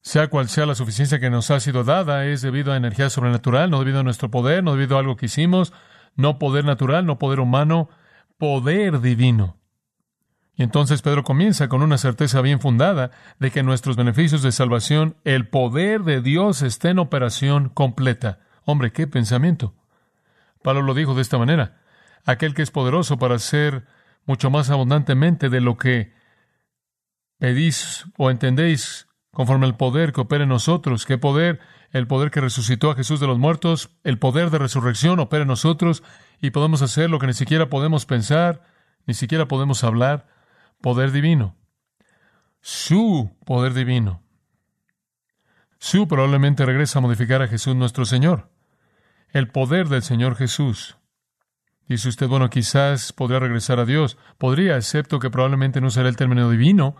Sea 0.00 0.28
cual 0.28 0.48
sea 0.48 0.64
la 0.64 0.76
suficiencia 0.76 1.20
que 1.20 1.28
nos 1.28 1.50
ha 1.50 1.60
sido 1.60 1.84
dada, 1.84 2.24
es 2.24 2.40
debido 2.40 2.72
a 2.72 2.78
energía 2.78 3.10
sobrenatural, 3.10 3.70
no 3.70 3.80
debido 3.80 4.00
a 4.00 4.02
nuestro 4.02 4.30
poder, 4.30 4.64
no 4.64 4.72
debido 4.72 4.96
a 4.96 5.00
algo 5.00 5.16
que 5.16 5.26
hicimos, 5.26 5.74
no 6.16 6.38
poder 6.38 6.64
natural, 6.64 7.06
no 7.06 7.18
poder 7.18 7.40
humano, 7.40 7.88
poder 8.38 9.00
divino. 9.00 9.56
Y 10.54 10.62
entonces 10.62 11.00
Pedro 11.00 11.24
comienza 11.24 11.68
con 11.68 11.82
una 11.82 11.96
certeza 11.98 12.40
bien 12.42 12.60
fundada 12.60 13.10
de 13.38 13.50
que 13.50 13.62
nuestros 13.62 13.96
beneficios 13.96 14.42
de 14.42 14.52
salvación, 14.52 15.16
el 15.24 15.48
poder 15.48 16.02
de 16.02 16.20
Dios 16.20 16.62
está 16.62 16.90
en 16.90 16.98
operación 16.98 17.68
completa. 17.70 18.40
Hombre, 18.64 18.92
qué 18.92 19.06
pensamiento. 19.06 19.74
Pablo 20.62 20.82
lo 20.82 20.94
dijo 20.94 21.14
de 21.14 21.22
esta 21.22 21.38
manera. 21.38 21.80
Aquel 22.24 22.54
que 22.54 22.62
es 22.62 22.70
poderoso 22.70 23.18
para 23.18 23.36
hacer 23.36 23.86
mucho 24.26 24.50
más 24.50 24.70
abundantemente 24.70 25.48
de 25.48 25.60
lo 25.60 25.76
que 25.76 26.12
pedís 27.38 28.04
o 28.18 28.30
entendéis 28.30 29.08
conforme 29.32 29.66
al 29.66 29.76
poder 29.76 30.12
que 30.12 30.20
opera 30.20 30.44
en 30.44 30.50
nosotros. 30.50 31.06
¿Qué 31.06 31.18
poder? 31.18 31.58
El 31.92 32.06
poder 32.06 32.30
que 32.30 32.40
resucitó 32.40 32.90
a 32.90 32.94
Jesús 32.94 33.20
de 33.20 33.26
los 33.26 33.38
muertos, 33.38 33.90
el 34.02 34.18
poder 34.18 34.50
de 34.50 34.58
resurrección 34.58 35.20
opera 35.20 35.42
en 35.42 35.48
nosotros 35.48 36.02
y 36.40 36.50
podemos 36.50 36.80
hacer 36.80 37.10
lo 37.10 37.18
que 37.18 37.26
ni 37.26 37.34
siquiera 37.34 37.68
podemos 37.68 38.06
pensar, 38.06 38.62
ni 39.06 39.12
siquiera 39.12 39.46
podemos 39.46 39.84
hablar. 39.84 40.26
Poder 40.80 41.12
divino. 41.12 41.54
Su 42.62 43.36
poder 43.44 43.74
divino. 43.74 44.22
Su 45.78 46.08
probablemente 46.08 46.64
regresa 46.64 46.98
a 46.98 47.02
modificar 47.02 47.42
a 47.42 47.48
Jesús 47.48 47.76
nuestro 47.76 48.06
Señor. 48.06 48.50
El 49.28 49.48
poder 49.48 49.88
del 49.88 50.02
Señor 50.02 50.36
Jesús. 50.36 50.96
Dice 51.88 52.08
usted, 52.08 52.26
bueno, 52.26 52.48
quizás 52.48 53.12
podría 53.12 53.40
regresar 53.40 53.80
a 53.80 53.84
Dios. 53.84 54.16
Podría, 54.38 54.76
excepto 54.76 55.18
que 55.18 55.28
probablemente 55.28 55.80
no 55.80 55.90
será 55.90 56.08
el 56.08 56.16
término 56.16 56.48
divino, 56.48 56.96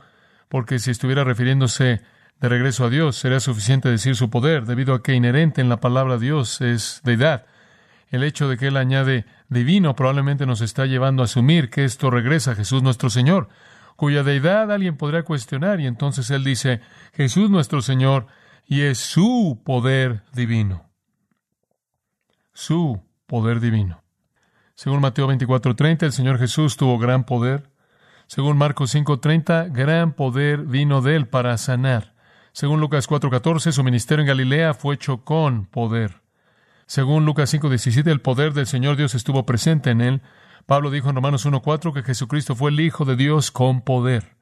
porque 0.48 0.78
si 0.78 0.90
estuviera 0.90 1.24
refiriéndose 1.24 2.02
de 2.42 2.48
regreso 2.48 2.84
a 2.84 2.90
Dios, 2.90 3.14
sería 3.14 3.38
suficiente 3.38 3.88
decir 3.88 4.16
su 4.16 4.28
poder, 4.28 4.66
debido 4.66 4.94
a 4.94 5.02
que 5.02 5.14
inherente 5.14 5.60
en 5.60 5.68
la 5.68 5.78
palabra 5.78 6.18
Dios 6.18 6.60
es 6.60 7.00
deidad. 7.04 7.46
El 8.08 8.24
hecho 8.24 8.48
de 8.48 8.58
que 8.58 8.66
Él 8.66 8.76
añade 8.76 9.26
divino 9.48 9.94
probablemente 9.94 10.44
nos 10.44 10.60
está 10.60 10.86
llevando 10.86 11.22
a 11.22 11.26
asumir 11.26 11.70
que 11.70 11.84
esto 11.84 12.10
regresa 12.10 12.50
a 12.50 12.54
Jesús 12.56 12.82
nuestro 12.82 13.10
Señor, 13.10 13.48
cuya 13.94 14.24
deidad 14.24 14.72
alguien 14.72 14.96
podría 14.96 15.22
cuestionar, 15.22 15.78
y 15.78 15.86
entonces 15.86 16.30
Él 16.30 16.42
dice, 16.42 16.80
Jesús 17.12 17.48
nuestro 17.48 17.80
Señor, 17.80 18.26
y 18.66 18.80
es 18.80 18.98
su 18.98 19.62
poder 19.64 20.24
divino. 20.34 20.90
Su 22.54 23.04
poder 23.28 23.60
divino. 23.60 24.02
Según 24.74 25.00
Mateo 25.00 25.28
24:30, 25.28 26.06
el 26.06 26.12
Señor 26.12 26.40
Jesús 26.40 26.76
tuvo 26.76 26.98
gran 26.98 27.22
poder. 27.22 27.70
Según 28.26 28.56
Marcos 28.56 28.92
5:30, 28.92 29.72
gran 29.72 30.14
poder 30.14 30.64
vino 30.64 31.02
de 31.02 31.14
Él 31.14 31.28
para 31.28 31.56
sanar. 31.56 32.11
Según 32.52 32.80
Lucas 32.80 33.08
4:14, 33.08 33.72
su 33.72 33.82
ministerio 33.82 34.22
en 34.22 34.28
Galilea 34.28 34.74
fue 34.74 34.94
hecho 34.94 35.24
con 35.24 35.66
poder. 35.66 36.20
Según 36.86 37.24
Lucas 37.24 37.50
5:17, 37.50 38.10
el 38.10 38.20
poder 38.20 38.52
del 38.52 38.66
Señor 38.66 38.96
Dios 38.96 39.14
estuvo 39.14 39.46
presente 39.46 39.90
en 39.90 40.02
él. 40.02 40.22
Pablo 40.66 40.90
dijo 40.90 41.08
en 41.08 41.16
Romanos 41.16 41.46
1:4 41.46 41.94
que 41.94 42.02
Jesucristo 42.02 42.54
fue 42.54 42.70
el 42.70 42.80
Hijo 42.80 43.06
de 43.06 43.16
Dios 43.16 43.50
con 43.50 43.80
poder. 43.80 44.36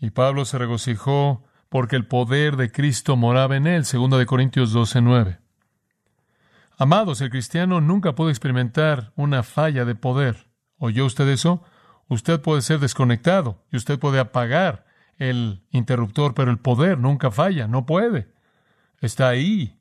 Y 0.00 0.10
Pablo 0.10 0.44
se 0.44 0.58
regocijó 0.58 1.44
porque 1.68 1.96
el 1.96 2.06
poder 2.06 2.56
de 2.56 2.72
Cristo 2.72 3.16
moraba 3.16 3.56
en 3.56 3.66
él, 3.66 3.84
segundo 3.84 4.18
de 4.18 4.26
Corintios 4.26 4.72
12:9. 4.72 5.38
Amados, 6.76 7.20
el 7.20 7.30
cristiano 7.30 7.80
nunca 7.80 8.14
puede 8.14 8.30
experimentar 8.30 9.12
una 9.14 9.42
falla 9.42 9.84
de 9.84 9.94
poder. 9.94 10.48
¿Oyó 10.78 11.06
usted 11.06 11.28
eso? 11.28 11.62
Usted 12.08 12.40
puede 12.40 12.62
ser 12.62 12.80
desconectado 12.80 13.64
y 13.70 13.76
usted 13.76 13.98
puede 13.98 14.18
apagar 14.18 14.87
el 15.18 15.62
interruptor, 15.70 16.34
pero 16.34 16.50
el 16.50 16.58
poder 16.58 16.98
nunca 16.98 17.30
falla, 17.30 17.66
no 17.66 17.86
puede. 17.86 18.28
Está 19.00 19.28
ahí. 19.28 19.76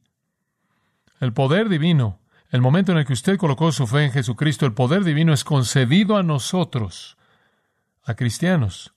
El 1.19 1.34
poder 1.34 1.69
divino, 1.69 2.19
el 2.50 2.62
momento 2.62 2.91
en 2.91 3.00
el 3.00 3.06
que 3.06 3.13
usted 3.13 3.38
colocó 3.38 3.71
su 3.71 3.88
fe 3.88 4.06
en 4.06 4.12
Jesucristo, 4.12 4.65
el 4.65 4.73
poder 4.73 5.04
divino 5.04 5.34
es 5.34 5.43
concedido 5.43 6.17
a 6.17 6.23
nosotros, 6.23 7.17
a 8.04 8.15
cristianos. 8.15 8.93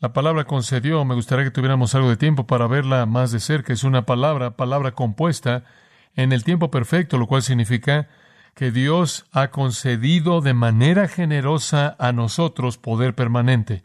La 0.00 0.12
palabra 0.12 0.44
concedió, 0.44 1.04
me 1.04 1.14
gustaría 1.14 1.44
que 1.44 1.50
tuviéramos 1.50 1.94
algo 1.94 2.10
de 2.10 2.16
tiempo 2.16 2.46
para 2.46 2.66
verla 2.66 3.06
más 3.06 3.32
de 3.32 3.40
cerca. 3.40 3.72
Es 3.72 3.84
una 3.84 4.04
palabra, 4.04 4.56
palabra 4.56 4.92
compuesta 4.92 5.64
en 6.14 6.32
el 6.32 6.44
tiempo 6.44 6.70
perfecto, 6.70 7.16
lo 7.16 7.26
cual 7.26 7.42
significa 7.42 8.08
que 8.54 8.70
Dios 8.70 9.26
ha 9.32 9.50
concedido 9.50 10.40
de 10.40 10.54
manera 10.54 11.08
generosa 11.08 11.96
a 11.98 12.12
nosotros 12.12 12.78
poder 12.78 13.14
permanente 13.14 13.84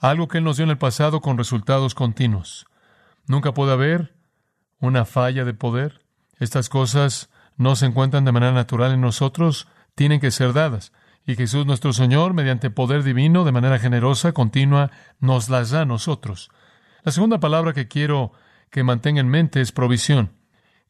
algo 0.00 0.28
que 0.28 0.38
Él 0.38 0.44
nos 0.44 0.56
dio 0.56 0.64
en 0.64 0.70
el 0.70 0.78
pasado 0.78 1.20
con 1.20 1.38
resultados 1.38 1.94
continuos. 1.94 2.66
Nunca 3.26 3.52
puede 3.52 3.72
haber 3.72 4.14
una 4.80 5.04
falla 5.04 5.44
de 5.44 5.54
poder. 5.54 6.02
Estas 6.38 6.68
cosas 6.68 7.30
no 7.56 7.76
se 7.76 7.86
encuentran 7.86 8.24
de 8.24 8.32
manera 8.32 8.52
natural 8.52 8.92
en 8.92 9.00
nosotros, 9.00 9.68
tienen 9.94 10.20
que 10.20 10.30
ser 10.30 10.52
dadas. 10.52 10.92
Y 11.26 11.34
Jesús 11.34 11.66
nuestro 11.66 11.92
Señor, 11.92 12.32
mediante 12.32 12.70
poder 12.70 13.02
divino, 13.02 13.44
de 13.44 13.52
manera 13.52 13.78
generosa, 13.78 14.32
continua, 14.32 14.90
nos 15.20 15.48
las 15.48 15.70
da 15.70 15.82
a 15.82 15.84
nosotros. 15.84 16.50
La 17.02 17.12
segunda 17.12 17.38
palabra 17.40 17.72
que 17.72 17.88
quiero 17.88 18.32
que 18.70 18.84
mantenga 18.84 19.20
en 19.20 19.28
mente 19.28 19.60
es 19.60 19.72
provisión. 19.72 20.32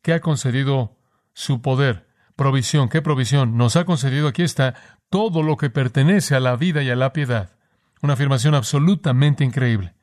¿Qué 0.03 0.13
ha 0.13 0.21
concedido 0.21 0.97
su 1.33 1.61
poder? 1.61 2.07
Provisión. 2.37 2.89
¿Qué 2.89 3.03
provisión? 3.03 3.57
Nos 3.57 3.75
ha 3.77 3.85
concedido, 3.85 4.29
aquí 4.29 4.43
está, 4.43 4.75
todo 5.11 5.43
lo 5.43 5.57
que 5.57 5.71
pertenece 5.71 6.37
a 6.37 6.41
la 6.41 6.55
vida 6.55 6.83
y 6.83 6.91
a 6.91 6.97
la 6.97 7.13
piedad. 7.13 7.58
Una 8.01 8.13
afirmación 8.13 8.55
absolutamente 8.55 9.45
increíble. 9.45 9.95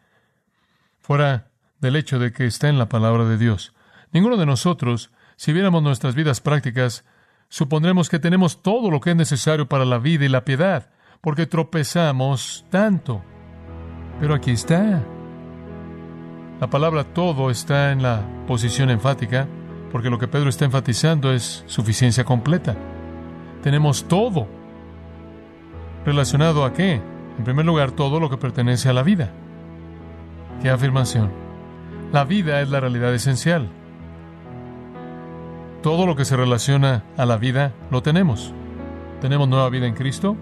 Fuera 0.99 1.51
del 1.79 1.95
hecho 1.95 2.19
de 2.19 2.31
que 2.31 2.45
está 2.45 2.67
en 2.67 2.77
la 2.77 2.89
palabra 2.89 3.25
de 3.25 3.38
Dios. 3.38 3.73
Ninguno 4.12 4.38
de 4.38 4.45
nosotros, 4.45 5.12
si 5.36 5.53
viéramos 5.53 5.84
nuestras 5.84 6.15
vidas 6.15 6.41
prácticas, 6.41 7.05
supondremos 7.49 8.10
que 8.10 8.19
tenemos 8.19 8.62
todo 8.62 8.91
lo 8.91 8.99
que 8.99 9.12
es 9.12 9.15
necesario 9.15 9.67
para 9.67 9.86
la 9.86 9.97
vida 9.97 10.25
y 10.25 10.29
la 10.29 10.45
piedad, 10.45 10.89
porque 11.21 11.45
tropezamos 11.45 12.65
tanto. 12.69 13.23
Pero 14.19 14.34
aquí 14.34 14.51
está. 14.51 15.03
La 16.60 16.69
palabra 16.69 17.03
todo 17.03 17.49
está 17.49 17.91
en 17.91 18.01
la 18.01 18.25
posición 18.47 18.89
enfática, 18.89 19.47
porque 19.91 20.10
lo 20.10 20.19
que 20.19 20.27
Pedro 20.27 20.49
está 20.49 20.65
enfatizando 20.65 21.31
es 21.31 21.63
suficiencia 21.67 22.23
completa. 22.23 22.75
Tenemos 23.62 24.08
todo. 24.08 24.47
¿Relacionado 26.05 26.65
a 26.65 26.73
qué? 26.73 27.01
En 27.38 27.43
primer 27.43 27.65
lugar, 27.65 27.91
todo 27.91 28.19
lo 28.19 28.30
que 28.30 28.38
pertenece 28.38 28.89
a 28.89 28.93
la 28.93 29.04
vida. 29.04 29.32
¿Qué 30.62 30.69
afirmación? 30.69 31.32
La 32.12 32.24
vida 32.24 32.62
es 32.62 32.69
la 32.69 32.80
realidad 32.80 33.13
esencial. 33.13 33.69
Todo 35.82 36.06
lo 36.06 36.15
que 36.15 36.26
se 36.26 36.38
relaciona 36.38 37.04
a 37.17 37.26
la 37.26 37.38
vida 37.38 37.74
lo 37.91 38.02
tenemos. 38.02 38.54
Tenemos 39.21 39.48
nueva 39.48 39.69
vida 39.69 39.86
en 39.86 39.93
Cristo 39.93 40.36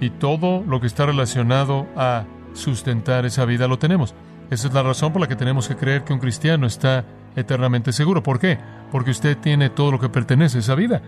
y 0.00 0.10
todo 0.10 0.64
lo 0.66 0.80
que 0.80 0.86
está 0.86 1.06
relacionado 1.06 1.86
a 1.96 2.24
sustentar 2.54 3.26
esa 3.26 3.44
vida 3.44 3.68
lo 3.68 3.78
tenemos. 3.78 4.14
Esa 4.50 4.68
es 4.68 4.74
la 4.74 4.82
razón 4.82 5.12
por 5.12 5.20
la 5.20 5.28
que 5.28 5.36
tenemos 5.36 5.68
que 5.68 5.76
creer 5.76 6.04
que 6.04 6.12
un 6.12 6.18
cristiano 6.18 6.66
está 6.66 7.04
eternamente 7.34 7.92
seguro. 7.92 8.22
¿Por 8.22 8.38
qué? 8.38 8.58
Porque 8.90 9.10
usted 9.10 9.36
tiene 9.36 9.70
todo 9.70 9.92
lo 9.92 10.00
que 10.00 10.08
pertenece 10.08 10.58
a 10.58 10.60
esa 10.60 10.74
vida. 10.74 11.02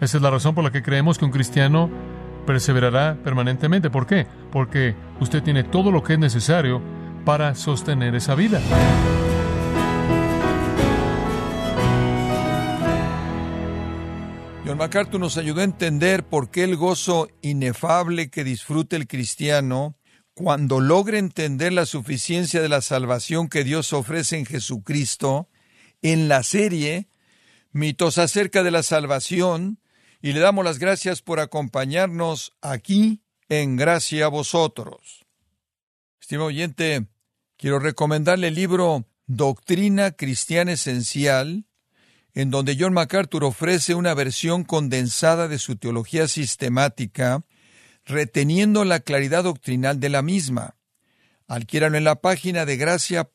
Esa 0.00 0.16
es 0.18 0.22
la 0.22 0.30
razón 0.30 0.54
por 0.54 0.64
la 0.64 0.70
que 0.70 0.82
creemos 0.82 1.18
que 1.18 1.24
un 1.24 1.30
cristiano 1.30 1.90
perseverará 2.46 3.16
permanentemente. 3.22 3.90
¿Por 3.90 4.06
qué? 4.06 4.26
Porque 4.50 4.94
usted 5.20 5.42
tiene 5.42 5.64
todo 5.64 5.90
lo 5.90 6.02
que 6.02 6.14
es 6.14 6.18
necesario 6.18 6.82
para 7.24 7.54
sostener 7.54 8.14
esa 8.14 8.34
vida. 8.34 8.60
John 14.64 14.78
MacArthur 14.78 15.20
nos 15.20 15.36
ayudó 15.36 15.60
a 15.60 15.64
entender 15.64 16.24
por 16.24 16.50
qué 16.50 16.64
el 16.64 16.76
gozo 16.76 17.28
inefable 17.42 18.30
que 18.30 18.44
disfruta 18.44 18.96
el 18.96 19.06
cristiano 19.06 19.96
cuando 20.34 20.80
logre 20.80 21.18
entender 21.18 21.72
la 21.72 21.84
suficiencia 21.84 22.62
de 22.62 22.68
la 22.68 22.80
salvación 22.80 23.48
que 23.48 23.64
Dios 23.64 23.92
ofrece 23.92 24.38
en 24.38 24.46
Jesucristo, 24.46 25.48
en 26.00 26.28
la 26.28 26.42
serie 26.42 27.08
Mitos 27.74 28.18
acerca 28.18 28.62
de 28.62 28.70
la 28.70 28.82
salvación, 28.82 29.78
y 30.22 30.32
le 30.32 30.40
damos 30.40 30.64
las 30.64 30.78
gracias 30.78 31.20
por 31.20 31.40
acompañarnos 31.40 32.52
aquí 32.62 33.22
en 33.48 33.76
Gracia 33.76 34.26
a 34.26 34.28
vosotros. 34.28 35.26
Estimado 36.20 36.46
oyente, 36.46 37.08
quiero 37.56 37.80
recomendarle 37.80 38.48
el 38.48 38.54
libro 38.54 39.04
Doctrina 39.26 40.12
Cristiana 40.12 40.72
Esencial, 40.72 41.66
en 42.34 42.50
donde 42.50 42.76
John 42.78 42.92
MacArthur 42.94 43.42
ofrece 43.44 43.96
una 43.96 44.14
versión 44.14 44.62
condensada 44.62 45.48
de 45.48 45.58
su 45.58 45.74
teología 45.76 46.28
sistemática, 46.28 47.44
reteniendo 48.04 48.84
la 48.84 49.00
claridad 49.00 49.42
doctrinal 49.42 49.98
de 49.98 50.08
la 50.08 50.22
misma. 50.22 50.76
Adquiéralo 51.48 51.98
en 51.98 52.04
la 52.04 52.14
página 52.14 52.64
de 52.64 52.76
gracia.org 52.76 53.28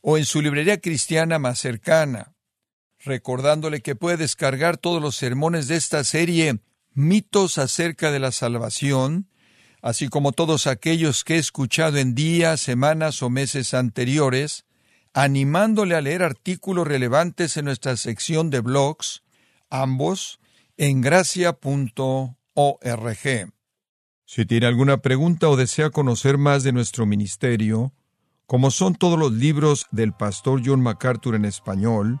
o 0.00 0.18
en 0.18 0.24
su 0.24 0.40
librería 0.40 0.80
cristiana 0.80 1.40
más 1.40 1.58
cercana. 1.58 2.33
Recordándole 3.04 3.80
que 3.82 3.94
puede 3.94 4.16
descargar 4.16 4.76
todos 4.78 5.02
los 5.02 5.16
sermones 5.16 5.68
de 5.68 5.76
esta 5.76 6.04
serie 6.04 6.60
Mitos 6.94 7.58
acerca 7.58 8.12
de 8.12 8.20
la 8.20 8.30
salvación, 8.30 9.28
así 9.82 10.08
como 10.08 10.32
todos 10.32 10.68
aquellos 10.68 11.24
que 11.24 11.34
he 11.34 11.38
escuchado 11.38 11.98
en 11.98 12.14
días, 12.14 12.60
semanas 12.60 13.20
o 13.22 13.30
meses 13.30 13.74
anteriores, 13.74 14.64
animándole 15.12 15.96
a 15.96 16.00
leer 16.00 16.22
artículos 16.22 16.86
relevantes 16.86 17.56
en 17.56 17.64
nuestra 17.64 17.96
sección 17.96 18.50
de 18.50 18.60
blogs, 18.60 19.24
ambos 19.70 20.38
en 20.76 21.00
gracia.org. 21.00 21.58
Si 24.24 24.46
tiene 24.46 24.66
alguna 24.66 25.02
pregunta 25.02 25.48
o 25.48 25.56
desea 25.56 25.90
conocer 25.90 26.38
más 26.38 26.62
de 26.62 26.72
nuestro 26.72 27.06
ministerio, 27.06 27.92
como 28.46 28.70
son 28.70 28.94
todos 28.94 29.18
los 29.18 29.32
libros 29.32 29.86
del 29.90 30.12
pastor 30.12 30.62
John 30.64 30.80
MacArthur 30.80 31.34
en 31.34 31.44
español, 31.44 32.20